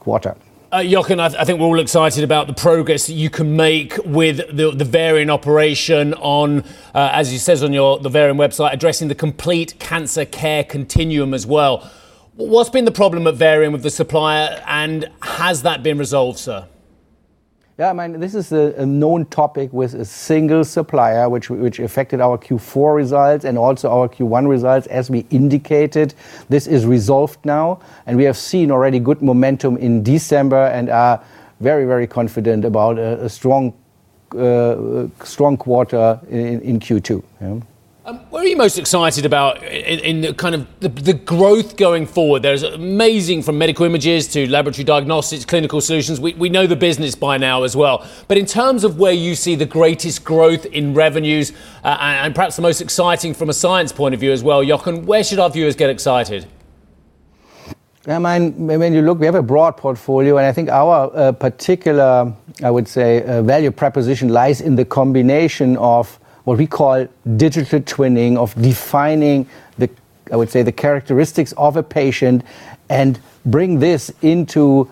quarter. 0.00 0.36
Uh, 0.72 0.82
Jochen, 0.82 1.20
I, 1.20 1.44
think 1.44 1.60
we're 1.60 1.66
all 1.66 1.78
excited 1.78 2.24
about 2.24 2.48
the 2.48 2.52
progress 2.52 3.06
that 3.06 3.12
you 3.12 3.30
can 3.30 3.54
make 3.54 3.96
with 4.04 4.38
the, 4.56 4.84
Varian 4.84 5.30
operation 5.30 6.12
on, 6.14 6.64
uh, 6.92 7.10
as 7.12 7.32
you 7.32 7.38
says 7.38 7.62
on 7.62 7.72
your 7.72 8.00
the 8.00 8.08
Varian 8.08 8.36
website, 8.36 8.72
addressing 8.72 9.06
the 9.06 9.14
complete 9.14 9.78
cancer 9.78 10.24
care 10.24 10.64
continuum 10.64 11.34
as 11.34 11.46
well. 11.46 11.88
What's 12.34 12.68
been 12.68 12.84
the 12.84 12.90
problem 12.90 13.28
at 13.28 13.36
Varian 13.36 13.72
with 13.72 13.84
the 13.84 13.90
supplier, 13.90 14.60
and 14.66 15.08
has 15.22 15.62
that 15.62 15.84
been 15.84 15.98
resolved, 15.98 16.38
sir? 16.38 16.66
Yeah, 17.78 17.90
I 17.90 17.92
mean, 17.92 18.20
this 18.20 18.34
is 18.34 18.52
a, 18.52 18.86
known 18.86 19.26
topic 19.26 19.70
with 19.70 19.92
a 19.92 20.04
single 20.06 20.64
supplier, 20.64 21.28
which, 21.28 21.50
which 21.50 21.78
affected 21.78 22.22
our 22.22 22.38
Q4 22.38 22.96
results 22.96 23.44
and 23.44 23.58
also 23.58 23.90
our 23.90 24.08
Q1 24.08 24.48
results, 24.48 24.86
as 24.86 25.10
we 25.10 25.26
indicated. 25.28 26.14
This 26.48 26.66
is 26.66 26.86
resolved 26.86 27.44
now, 27.44 27.80
and 28.06 28.16
we 28.16 28.24
have 28.24 28.38
seen 28.38 28.70
already 28.70 28.98
good 28.98 29.20
momentum 29.20 29.76
in 29.76 30.02
December 30.02 30.68
and 30.68 30.88
are 30.88 31.22
very, 31.60 31.84
very 31.84 32.06
confident 32.06 32.64
about 32.64 32.98
a, 32.98 33.22
uh, 33.22 33.28
strong 33.28 33.74
quarter 35.58 36.18
in 36.30 36.80
Q2. 36.80 37.22
Um, 38.06 38.20
what 38.30 38.44
are 38.44 38.46
you 38.46 38.56
most 38.56 38.78
excited 38.78 39.26
about 39.26 39.60
in, 39.64 39.98
in 39.98 40.20
the 40.20 40.32
kind 40.32 40.54
of 40.54 40.68
the, 40.78 40.88
the, 40.88 41.12
growth 41.12 41.76
going 41.76 42.06
forward? 42.06 42.40
There's 42.40 42.62
amazing 42.62 43.42
from 43.42 43.58
medical 43.58 43.84
images 43.84 44.28
to 44.28 44.48
laboratory 44.48 44.84
diagnostics, 44.84 45.44
clinical 45.44 45.80
solutions. 45.80 46.20
We, 46.20 46.34
we 46.34 46.48
know 46.48 46.68
the 46.68 46.76
business 46.76 47.16
by 47.16 47.36
now 47.36 47.64
as 47.64 47.74
well. 47.74 48.06
But 48.28 48.38
in 48.38 48.46
terms 48.46 48.84
of 48.84 49.00
where 49.00 49.12
you 49.12 49.34
see 49.34 49.56
the 49.56 49.66
greatest 49.66 50.24
growth 50.24 50.66
in 50.66 50.94
revenues 50.94 51.50
uh, 51.82 51.96
and, 51.98 52.26
and, 52.26 52.34
perhaps 52.36 52.54
the 52.54 52.62
most 52.62 52.80
exciting 52.80 53.34
from 53.34 53.50
a 53.50 53.52
science 53.52 53.90
point 53.90 54.14
of 54.14 54.20
view 54.20 54.30
as 54.30 54.44
well, 54.44 54.62
Jochen, 54.62 55.04
where 55.04 55.24
should 55.24 55.40
our 55.40 55.50
viewers 55.50 55.74
get 55.74 55.90
excited? 55.90 56.46
I 58.06 58.20
mean, 58.20 58.68
when 58.68 58.94
you 58.94 59.02
look, 59.02 59.18
we 59.18 59.26
have 59.26 59.34
a 59.34 59.42
broad 59.42 59.76
portfolio, 59.76 60.36
and 60.36 60.46
I 60.46 60.52
think 60.52 60.68
our 60.68 61.10
uh, 61.12 61.32
particular, 61.32 62.32
I 62.62 62.70
would 62.70 62.86
say, 62.86 63.24
uh, 63.24 63.42
value 63.42 63.72
proposition 63.72 64.28
lies 64.28 64.60
in 64.60 64.76
the 64.76 64.84
combination 64.84 65.76
of 65.78 66.20
what 66.46 66.58
we 66.58 66.66
call 66.66 67.08
digital 67.36 67.80
twinning 67.80 68.36
of 68.36 68.54
defining 68.62 69.48
the, 69.78 69.90
I 70.32 70.36
would 70.36 70.48
say, 70.48 70.62
the 70.62 70.70
characteristics 70.70 71.52
of 71.56 71.76
a 71.76 71.82
patient 71.82 72.44
and 72.88 73.18
bring 73.44 73.80
this 73.80 74.12
into 74.22 74.88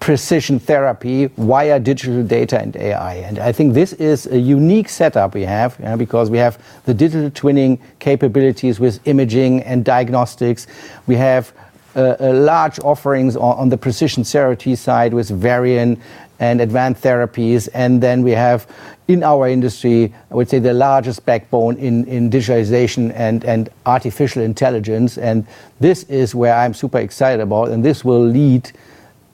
precision 0.00 0.58
therapy 0.58 1.26
via 1.36 1.78
digital 1.78 2.24
data 2.24 2.60
and 2.60 2.74
AI. 2.74 3.14
And 3.14 3.38
I 3.38 3.52
think 3.52 3.74
this 3.74 3.92
is 3.92 4.26
a 4.26 4.38
unique 4.38 4.88
setup 4.88 5.34
we 5.34 5.42
have 5.42 5.76
yeah, 5.80 5.94
because 5.94 6.30
we 6.30 6.38
have 6.38 6.60
the 6.84 6.94
digital 6.94 7.30
twinning 7.30 7.78
capabilities 8.00 8.80
with 8.80 8.98
imaging 9.06 9.62
and 9.62 9.84
diagnostics. 9.84 10.66
We 11.06 11.14
have 11.14 11.52
uh, 11.94 12.16
uh, 12.18 12.32
large 12.34 12.80
offerings 12.80 13.36
on, 13.36 13.56
on, 13.56 13.68
the 13.68 13.78
precision 13.78 14.22
therapy 14.22 14.74
side 14.74 15.14
with 15.14 15.30
Varian 15.30 16.02
and 16.38 16.60
advanced 16.60 17.02
therapies. 17.02 17.68
And 17.74 18.02
then 18.02 18.22
we 18.22 18.32
have 18.32 18.66
in 19.08 19.22
our 19.22 19.48
industry, 19.48 20.12
I 20.30 20.34
would 20.34 20.48
say 20.48 20.58
the 20.58 20.74
largest 20.74 21.24
backbone 21.24 21.76
in, 21.76 22.04
in 22.06 22.30
digitalization 22.30 23.12
and, 23.14 23.44
and 23.44 23.68
artificial 23.84 24.42
intelligence. 24.42 25.16
And 25.16 25.46
this 25.80 26.02
is 26.04 26.34
where 26.34 26.54
I'm 26.54 26.74
super 26.74 26.98
excited 26.98 27.40
about. 27.40 27.68
And 27.68 27.84
this 27.84 28.04
will 28.04 28.24
lead 28.24 28.72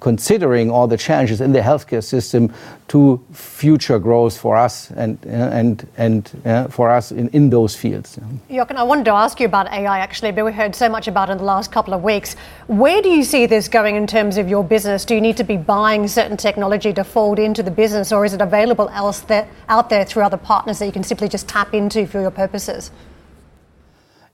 considering 0.03 0.69
all 0.69 0.89
the 0.89 0.97
challenges 0.97 1.41
in 1.41 1.53
the 1.53 1.61
healthcare 1.61 2.03
system 2.03 2.53
to 2.89 3.25
future 3.33 4.01
growth 4.01 4.37
for 4.37 4.57
us 4.57 4.91
and 4.91 5.17
and 5.27 5.87
and 5.97 6.23
uh, 6.45 6.67
for 6.67 6.91
us 6.91 7.13
in, 7.13 7.29
in 7.29 7.51
those 7.51 7.77
fields. 7.77 8.19
Jochen, 8.51 8.77
I 8.77 8.83
wanted 8.83 9.05
to 9.05 9.13
ask 9.13 9.39
you 9.39 9.47
about 9.47 9.73
AI 9.73 10.01
actually, 10.01 10.33
but 10.33 10.45
we 10.45 10.51
heard 10.51 10.75
so 10.75 10.89
much 10.89 11.07
about 11.07 11.29
it 11.29 11.33
in 11.33 11.39
the 11.39 11.45
last 11.45 11.71
couple 11.71 11.95
of 11.95 12.03
weeks. 12.03 12.35
Where 12.67 13.01
do 13.01 13.09
you 13.09 13.23
see 13.23 13.47
this 13.47 13.69
going 13.69 13.95
in 13.95 14.09
terms 14.09 14.39
of 14.39 14.49
your 14.49 14.65
business? 14.65 15.05
Do 15.05 15.15
you 15.15 15.21
need 15.21 15.37
to 15.37 15.45
be 15.45 15.57
buying 15.57 16.09
certain 16.09 16.37
technology 16.37 16.93
to 16.95 17.05
fold 17.05 17.39
into 17.39 17.63
the 17.63 17.71
business, 17.71 18.11
or 18.11 18.25
is 18.25 18.35
it 18.35 18.41
available 18.41 18.89
out 18.89 19.89
there 19.89 20.05
through 20.05 20.25
other 20.25 20.37
partners 20.37 20.81
that 20.81 20.87
you 20.87 20.93
can 20.93 21.05
simply 21.05 21.29
just 21.29 21.47
tap 21.47 21.75
into 21.75 22.09
for 22.09 22.21
your 22.21 22.33
purposes? 22.33 22.91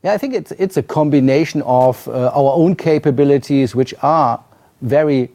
Yeah, 0.02 0.14
I 0.14 0.18
think 0.18 0.32
it's 0.32 0.52
it's 0.52 0.78
a 0.78 0.82
combination 0.82 1.60
of 1.62 2.08
uh, 2.08 2.40
our 2.40 2.52
own 2.56 2.74
capabilities, 2.74 3.74
which 3.74 3.92
are 4.02 4.42
very 4.80 5.28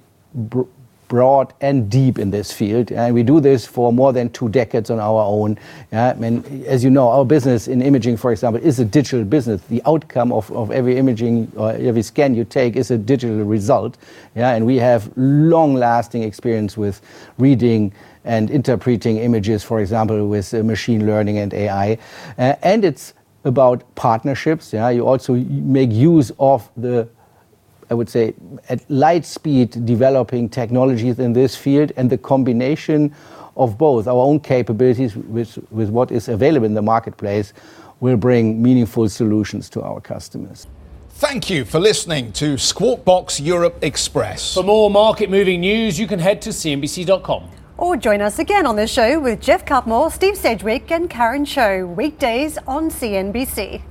broad 1.13 1.53
and 1.61 1.91
deep 1.91 2.17
in 2.17 2.31
this 2.31 2.51
field. 2.51 2.91
And 2.91 3.13
we 3.13 3.21
do 3.21 3.39
this 3.39 3.67
for 3.67 3.93
more 3.93 4.11
than 4.13 4.31
two 4.31 4.49
decades 4.49 4.89
on 4.89 4.99
our 4.99 5.23
own. 5.23 5.59
Yeah? 5.91 6.13
Mean, 6.13 6.65
as 6.65 6.83
you 6.83 6.89
know, 6.89 7.07
our 7.07 7.23
business 7.23 7.67
in 7.67 7.83
imaging, 7.83 8.17
for 8.17 8.31
example, 8.31 8.59
is 8.63 8.79
a 8.79 8.85
digital 8.85 9.23
business. 9.23 9.61
The 9.69 9.79
outcome 9.85 10.31
of, 10.31 10.51
of 10.51 10.71
every 10.71 10.97
imaging 10.97 11.51
or 11.55 11.71
every 11.73 12.01
scan 12.01 12.33
you 12.33 12.45
take 12.45 12.75
is 12.75 12.89
a 12.89 12.97
digital 12.97 13.43
result. 13.43 13.95
Yeah? 14.35 14.55
And 14.55 14.65
we 14.65 14.77
have 14.77 15.11
long 15.15 15.75
lasting 15.75 16.23
experience 16.23 16.77
with 16.77 16.99
reading 17.37 17.93
and 18.25 18.49
interpreting 18.49 19.17
images, 19.17 19.63
for 19.63 19.81
example, 19.81 20.27
with 20.27 20.51
uh, 20.51 20.63
machine 20.63 21.05
learning 21.05 21.37
and 21.37 21.53
AI. 21.53 21.99
Uh, 22.39 22.55
and 22.63 22.83
it's 22.83 23.13
about 23.43 23.83
partnerships. 23.93 24.73
Yeah? 24.73 24.89
You 24.89 25.05
also 25.05 25.35
make 25.35 25.91
use 25.91 26.31
of 26.39 26.71
the 26.75 27.07
I 27.93 27.95
would 27.95 28.09
say, 28.09 28.33
at 28.69 28.89
light 28.89 29.23
speed 29.23 29.85
developing 29.85 30.49
technologies 30.49 31.19
in 31.19 31.31
this 31.31 31.55
field 31.55 31.91
and 31.95 32.09
the 32.09 32.17
combination 32.17 33.13
of 33.55 33.77
both 33.77 34.07
our 34.07 34.15
own 34.15 34.39
capabilities 34.39 35.15
with, 35.15 35.59
with 35.69 35.91
what 35.91 36.11
is 36.11 36.27
available 36.27 36.65
in 36.65 36.73
the 36.73 36.81
marketplace 36.81 37.53
will 37.99 38.17
bring 38.17 38.59
meaningful 38.63 39.07
solutions 39.09 39.69
to 39.69 39.83
our 39.83 40.01
customers. 40.01 40.65
Thank 41.09 41.51
you 41.51 41.65
for 41.65 41.79
listening 41.79 42.31
to 42.33 42.57
Squawk 42.57 43.05
Box 43.05 43.39
Europe 43.39 43.77
Express. 43.83 44.55
For 44.55 44.63
more 44.63 44.89
market 44.89 45.29
moving 45.29 45.61
news, 45.61 45.99
you 45.99 46.07
can 46.07 46.17
head 46.17 46.41
to 46.41 46.49
CNBC.com. 46.49 47.47
Or 47.77 47.95
join 47.95 48.21
us 48.21 48.39
again 48.39 48.65
on 48.65 48.75
the 48.75 48.87
show 48.87 49.19
with 49.19 49.39
Geoff 49.39 49.65
Cutmore, 49.65 50.11
Steve 50.11 50.35
Sedgwick, 50.35 50.89
and 50.89 51.11
Karen 51.11 51.45
Tso, 51.45 51.85
weekdays 51.85 52.57
on 52.65 52.89
CNBC. 52.89 53.83